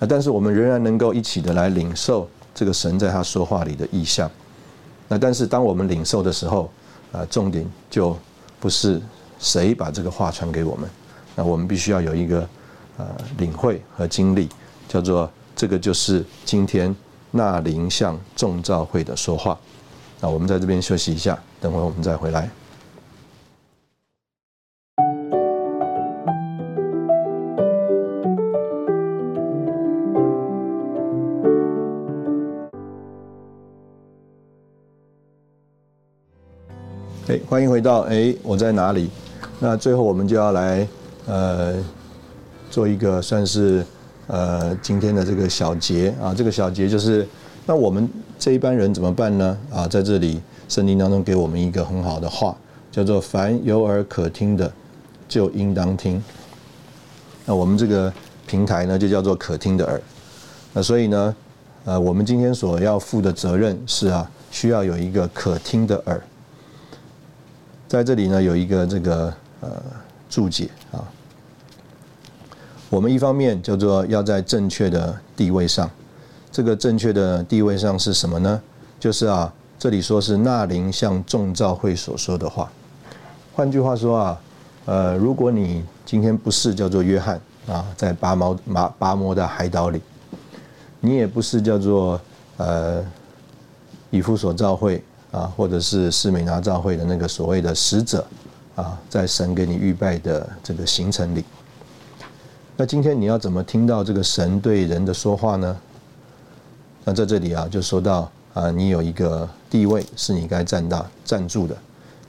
[0.00, 4.30] 啊，但是我们仍然能够一起的来领受这个神在他说话里的意象。
[5.08, 6.70] 那但是当我们领受的时候，
[7.12, 8.16] 啊，重点就
[8.58, 9.00] 不是
[9.38, 10.88] 谁把这个话传给我们，
[11.36, 12.48] 那我们必须要有一个
[12.96, 13.06] 呃
[13.38, 14.48] 领会和经历，
[14.88, 16.94] 叫做这个就是今天
[17.30, 19.58] 那灵向众教会的说话。
[20.20, 22.50] 那我们在这边休息一下，等会我们再回来。
[37.26, 39.08] 哎，欢迎回到哎，我在哪里？
[39.58, 40.86] 那最后我们就要来
[41.26, 41.74] 呃
[42.70, 43.84] 做一个算是
[44.26, 47.26] 呃今天的这个小结啊，这个小结就是
[47.66, 48.08] 那我们。
[48.36, 49.56] 这一班人怎么办呢？
[49.72, 52.54] 啊，在这里圣经当中给我们一个很好的话，
[52.92, 54.70] 叫做“凡有耳可听的，
[55.26, 56.22] 就应当听”。
[57.46, 58.12] 那我们这个
[58.46, 59.98] 平台呢，就叫做“可听的耳”。
[60.74, 61.34] 那所以呢，
[61.86, 66.20] 呃，我们今天所要负的责任是啊，需要有一个可听的耳。
[67.94, 69.70] 在这里呢，有一个这个呃
[70.28, 70.98] 注解啊，
[72.90, 75.88] 我们一方面叫做要在正确的地位上。
[76.50, 78.60] 这个正确的地位上是什么呢？
[78.98, 82.68] 就是啊，这里说是纳林向众召会所说的话。
[83.54, 84.40] 换句话说啊，
[84.86, 90.02] 呃，如果你今天不是叫做约翰啊，在拔毛拔拔摩的海岛里，
[90.98, 92.20] 你也不是叫做
[92.56, 93.04] 呃
[94.10, 95.00] 以弗所召会
[95.34, 98.24] 啊，或者是士美拿召会的那个所谓的使者
[98.76, 101.44] 啊，在神给你预备的这个行程里，
[102.76, 105.76] 那今天你要怎么听到这个神对人的说话呢？
[107.04, 111.76] 那在这里啊，就说到啊，你有一个地位是你该站到站住的，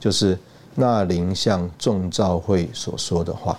[0.00, 0.36] 就是
[0.74, 3.56] 那灵向众教会所说的话。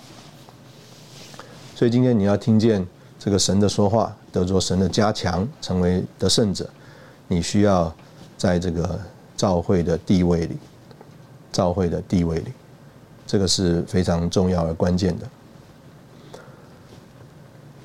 [1.74, 2.86] 所以今天你要听见
[3.18, 6.68] 这个神的说话，得着神的加强，成为得胜者，
[7.28, 7.90] 你需要
[8.36, 9.00] 在这个
[9.38, 10.58] 教会的地位里，
[11.50, 12.52] 教会的地位里，
[13.26, 15.26] 这个是非常重要而关键的。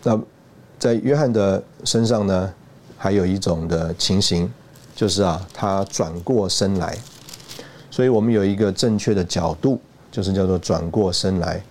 [0.03, 0.19] 那
[0.77, 2.53] 在约翰的身上呢？
[2.95, 4.49] 还有一种的情形，
[4.95, 6.97] 就是啊，他转过身来，
[7.91, 9.77] 所以我们有一个正确的角度，
[10.09, 11.61] 就是叫做转过身来。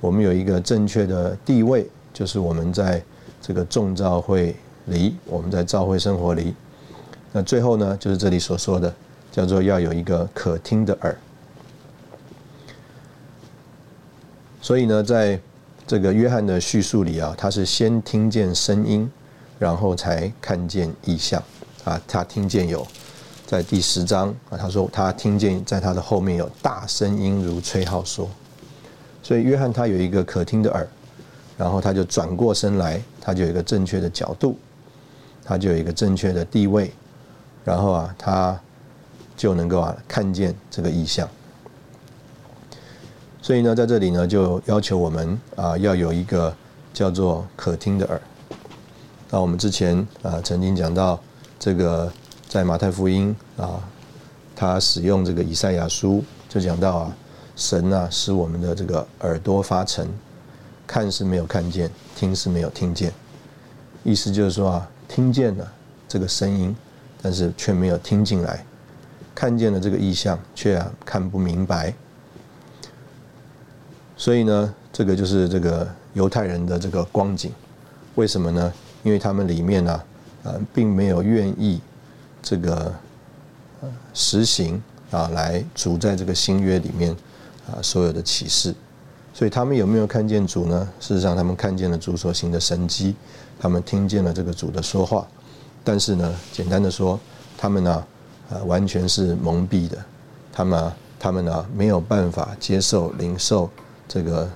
[0.00, 3.02] 我们有一个正确的地位，就是我们在
[3.42, 4.54] 这个众召会
[4.86, 6.54] 里，我们在召会生活里。
[7.32, 8.94] 那最后呢，就是这里所说的，
[9.38, 11.16] 叫做要有一个可听的耳。
[14.60, 15.38] 所以呢，在
[15.86, 19.08] 这个约翰的叙述里啊，他是先听见声音。
[19.60, 21.42] 然后才看见异象，
[21.82, 22.86] 啊，他听见有，
[23.44, 28.30] 在第十章啊，他说他听见在他的后面有大声音如吹号说，
[29.20, 30.86] 所以约翰他有一个可听的耳，
[31.56, 34.56] 然后他就转过身来，他就有一个正确的角度，
[35.44, 36.92] 他就有一个正确的地位，
[37.64, 38.60] 然后啊，他
[39.38, 41.28] 就能够啊看见这个意象，
[43.40, 46.52] 所以呢，在这里呢，就要求我们啊要有一个
[46.92, 48.20] 叫做可听的耳。
[49.30, 51.20] 那我们之前啊曾经讲到
[51.56, 52.12] 这个
[52.48, 53.80] 在马太福音啊，
[54.56, 57.16] 他使用这个以赛亚书就讲到啊，
[57.54, 60.08] 神啊使我们的这个耳朵发沉，
[60.84, 63.12] 看是没有看见，听是没有听见，
[64.02, 65.72] 意思就是说啊，听见了
[66.08, 66.74] 这个声音，
[67.22, 68.64] 但是却没有听进来，
[69.38, 71.94] 看见了这个意象，却看不明白。
[74.16, 77.52] 所以呢，这个就是这个犹太人的这个光景，
[78.16, 78.72] 为什么呢？
[79.04, 80.02] 因为他们里面呢，
[80.42, 81.80] 呃，并没有愿意
[82.42, 82.92] 这个
[84.12, 84.82] 实行
[85.12, 87.16] 啊，来主在这个新约里面
[87.70, 88.74] 啊所有的启示。
[89.32, 90.88] 所以他们有没有看见主呢？
[90.98, 93.14] 事实上，他们看见了主所行的神迹，
[93.56, 95.24] 他们听见了这个主的说话。
[95.84, 97.20] 但是呢，简单的说，
[97.56, 98.04] 他们呢，
[98.48, 99.98] 呃，完全是蒙蔽的。
[100.52, 103.70] 他们，他们呢，没有办法接受、领受
[104.06, 104.48] 这个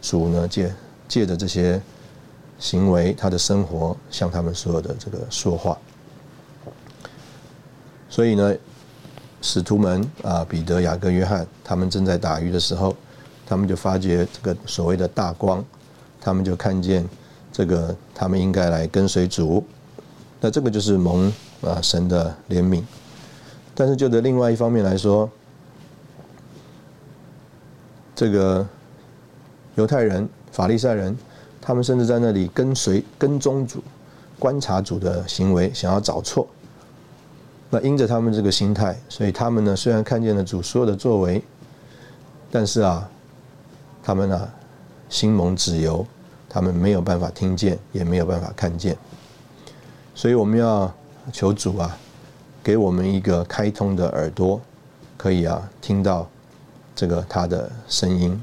[0.00, 0.74] 主呢借
[1.08, 1.80] 借着这些
[2.58, 5.76] 行为，他的生活向他们所有的这个说话。
[8.08, 8.54] 所以呢，
[9.42, 12.94] 使徒们啊，彼得、雅各、约翰，他们正在打鱼的时候。
[13.46, 15.62] 他们就发觉这个所谓的大光，
[16.18, 17.06] 他们就看见
[17.52, 19.62] 这个，他们应该来跟随主。
[20.40, 22.82] 那这个就是蒙啊神的怜悯。
[23.74, 25.28] 但是就的另外一方面来说，
[28.14, 28.66] 这个
[29.74, 31.16] 犹太人、法利赛人，
[31.60, 33.82] 他们甚至在那里跟随、跟踪主、
[34.38, 36.46] 观察主的行为，想要找错。
[37.70, 41.42] 那因着他们这个心态，所以他们呢虽然看见了主所有的作为，
[42.50, 43.10] 但是啊。
[44.06, 44.46] 他们呢，
[45.08, 46.06] 心蒙子由，
[46.46, 48.94] 他们没有办法听见，也没有办法看见，
[50.14, 50.92] 所以我们要
[51.32, 51.96] 求主啊，
[52.64, 54.58] 给我们一个开通的耳朵，
[55.18, 56.26] 可以啊听到
[56.96, 58.42] 这个他的声音。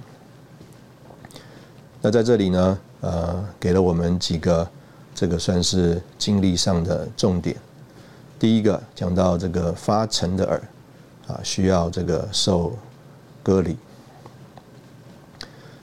[2.04, 4.70] 那在这里呢，呃，给了我们几个
[5.16, 7.58] 这个算是经历上的重点。
[8.38, 10.62] 第一个讲到这个发沉的耳，
[11.28, 12.78] 啊，需要这个受
[13.42, 13.76] 割礼。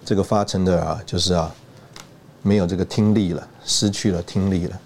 [0.05, 1.53] 这个发沉的耳啊，就是啊，
[2.43, 4.80] 没有这个听力了，失去了听力了，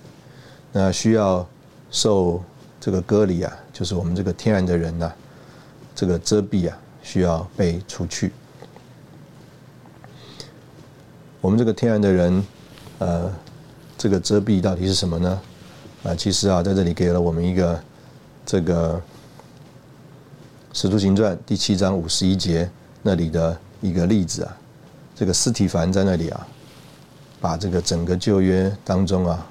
[0.72, 1.46] 那需要
[1.90, 2.42] 受
[2.84, 5.12] 这个隔离啊，就是我们这个天然的人呐，
[5.94, 8.32] 这个遮蔽啊，需要被除去。
[11.40, 12.44] 我们这个天然的人，
[12.98, 13.32] 呃，
[13.96, 15.40] 这个遮蔽到底是什么呢？
[16.02, 17.80] 啊，其实啊，在这里给了我们一个
[18.44, 18.94] 这个
[20.72, 22.68] 《使徒行传》第七章五十一节
[23.00, 24.56] 那里的一个例子啊。
[25.14, 26.44] 这个斯提凡在那里啊，
[27.40, 29.46] 把这个整个旧约当中啊，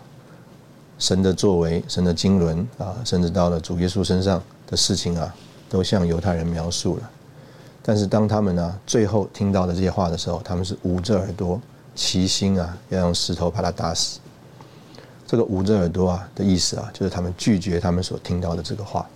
[1.02, 5.34] 神的作为、神的经纶啊，甚至到了主耶稣身上的事情啊，
[5.68, 7.10] 都向犹太人描述了。
[7.82, 11.60] 但是当他们呢最后听到的这些话的时候，他们是捂着耳朵，
[11.96, 14.20] 齐心啊要用石头把他打死。
[15.26, 19.10] 这个捂着耳朵啊的意思啊，就是他们拒绝他们所听到的这个话，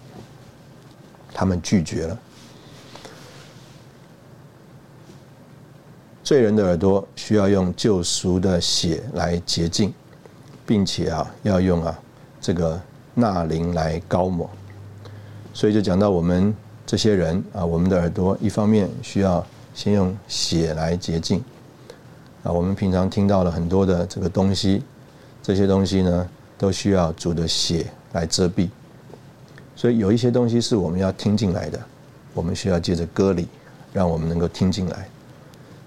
[1.31, 2.17] 他们拒绝了。
[6.23, 9.93] 罪人的耳朵需要用救赎的血来洁净，
[10.65, 11.97] 并且啊，要用啊
[12.41, 12.79] 这个
[13.13, 14.49] 纳林来高抹，
[15.53, 16.53] 所以就讲到我们
[16.85, 21.43] 这些人啊，我们的耳朵一方面需要先用血来洁净。
[22.43, 24.83] 啊，我们平常听到了很多的这个东西，
[25.41, 28.69] 这些东西呢都需要主的血来遮蔽，
[29.75, 31.79] 所以有一些东西是我们要听进来的，
[32.33, 33.47] 我们需要借着割礼，
[33.91, 35.07] 让我们能够听进来。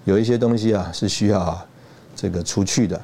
[0.04, 1.64] 有一些东西啊是需要啊
[2.16, 3.00] 这个除去的，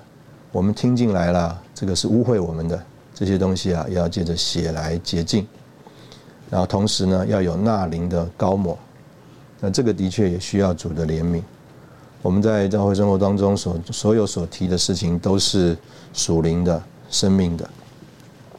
[0.51, 2.81] 我们听进来了，这个是污秽我们的
[3.15, 5.47] 这些东西啊，要借着血来洁净，
[6.49, 8.79] 然后同时呢要有纳灵的高抹，
[9.61, 11.43] 那这个的确也需要主的怜悯。
[12.23, 15.77] 我们在教会生活当中所所有所提的事情都是
[16.13, 17.69] 属灵的生命的，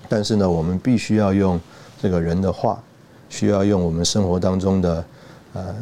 [0.09, 1.59] 但是呢，我们必须要用
[2.01, 2.83] 这个人的话，
[3.29, 5.05] 需要用我们生活当中的
[5.53, 5.75] 呃。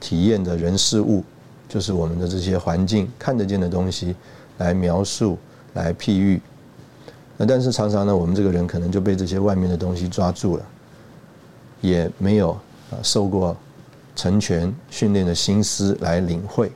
[0.00, 1.24] 体验的人事物，
[1.68, 4.14] 就是我们的这些环境看得见的东西，
[4.58, 5.36] 来描述、
[5.74, 6.40] 来譬喻。
[7.36, 10.66] 那但是常常呢，我们这个人可能就被这些外面的东西抓住了，
[11.80, 12.52] 也没有
[12.90, 13.56] 啊受过
[14.16, 16.72] 成全训练的心思来领会。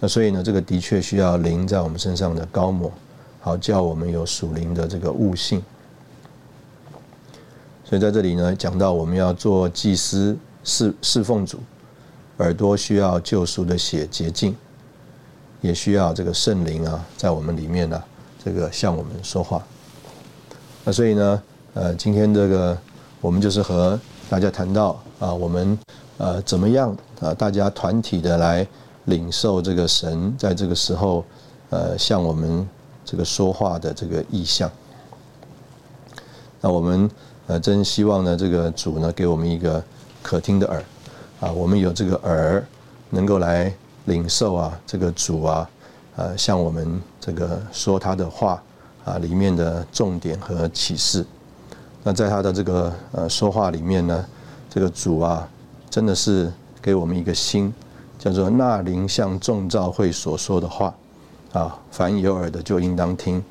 [0.00, 2.92] 那所以呢，这个的确需要灵在我们身上的高抹，
[3.40, 5.62] 好叫我们有属灵的这个悟性。
[7.84, 11.58] 所以在这里呢，讲到我们要做祭司侍侍奉主。
[12.38, 14.54] 耳朵需要救赎的血洁净，
[15.66, 18.00] 也需要这个圣灵啊，在我们里面呢，
[18.44, 19.60] 这个向我们说话。
[20.84, 21.42] 那所以呢，
[21.74, 22.78] 呃，今天这个
[23.20, 23.98] 我们就是和
[24.30, 25.76] 大家谈到啊，我们
[26.18, 28.64] 呃怎么样啊，大家团体的来
[29.06, 31.24] 领受这个神在这个时候
[31.70, 32.68] 呃向我们
[33.04, 34.70] 这个说话的这个意向。
[36.60, 37.10] 那我们
[37.48, 39.82] 呃真希望呢，这个主呢给我们一个
[40.22, 40.80] 可听的耳。
[41.40, 42.64] 啊，我们有这个耳，
[43.10, 43.70] 能够来
[44.06, 45.70] 领受啊，这个主啊，
[46.16, 48.60] 呃，向我们这个说他的话
[49.04, 51.24] 啊，里面的重点和启示。
[52.02, 54.24] 那在他的这个呃说话里面呢，
[54.70, 55.48] 这个主啊，
[55.90, 57.72] 真的是给我们一个心，
[58.18, 60.94] 叫做那灵像众召会所说的话，
[61.52, 63.42] 啊，凡有耳的就应当听。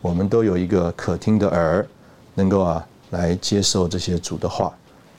[0.00, 1.86] 我们都有一个可听的耳，
[2.34, 4.72] 能够啊来接受这些主的话，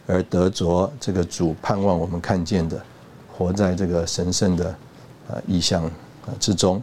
[0.08, 2.82] 而得着这个主盼望我们看见的，
[3.42, 4.76] 活在这个神圣的
[5.30, 5.84] 呃意象
[6.28, 6.82] 呃之中。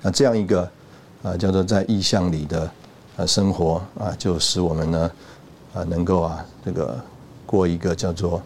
[0.00, 0.68] 那这样一个
[1.22, 2.70] 啊叫做在意象里的
[3.16, 5.10] 呃生活啊，就使我们呢
[5.74, 7.00] 啊能够啊这个
[7.46, 8.42] 过一个叫做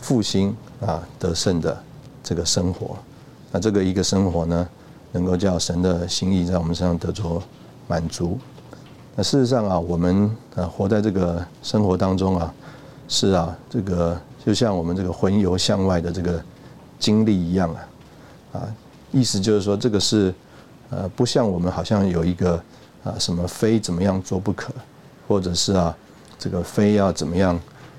[0.00, 1.82] 复兴啊得胜的
[2.22, 2.96] 这个生活。
[3.52, 4.68] 那这个一个生活呢？
[5.12, 7.40] 能够叫神的心意在我们身上得着
[7.86, 8.36] 满足。
[9.14, 12.52] 那事实上啊，我们啊活在这个生活当中啊，
[13.06, 16.42] 是啊，这个就像我们这个魂游向外的这个
[16.98, 17.80] 经历一样啊，
[18.52, 18.74] 啊，
[19.12, 20.34] 意思就是说，这个是
[20.90, 22.62] 呃，不像我们好像有一个
[23.02, 24.72] 啊什么非怎么样做不可，
[25.26, 25.96] 或者是啊
[26.38, 27.58] 这个非要怎么样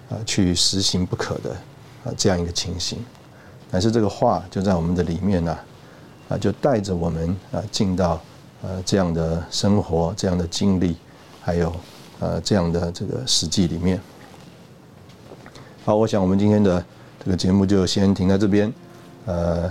[0.10, 1.50] 啊去实行不可的
[2.04, 3.00] 啊这样一个情形，
[3.72, 5.58] 但是这个话就在我们的里面呢。
[6.28, 8.20] 啊，就带着我们啊进到
[8.64, 10.98] 呃这样的生活、这样的经历，
[11.40, 11.72] 还有
[12.20, 14.02] 呃这样的这个实际里面。
[15.86, 16.84] 好，我想我们今天的
[17.24, 18.74] 这个节目就先停在这边。
[19.28, 19.70] 呃，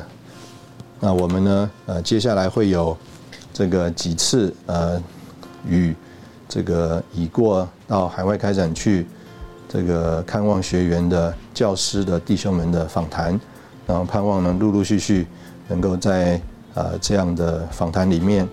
[1.00, 2.96] 那我们呢呃接下来会有
[3.52, 5.02] 这个几次呃
[5.68, 5.92] 与
[6.48, 9.04] 这个已过到海外开展去
[9.68, 13.40] 这个看望学员的教师的弟兄们的访谈，
[13.84, 15.26] 然后盼望呢陆陆续续。
[15.66, 16.40] 能够在
[16.74, 18.46] 呃这样的访谈里面，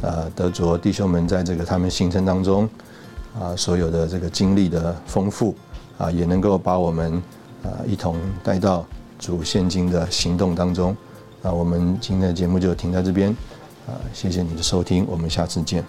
[0.00, 2.68] 呃，得着弟兄们在这个他们行程当中
[3.38, 5.54] 啊所有的这个经历的丰富
[5.98, 7.22] 啊，也能够把我们
[7.62, 8.84] 啊一同带到
[9.18, 10.96] 主现今的行动当中。
[11.42, 13.28] 啊，我们今天的节目就停在这边
[13.86, 15.84] 啊，谢谢你的收听，我们下次见。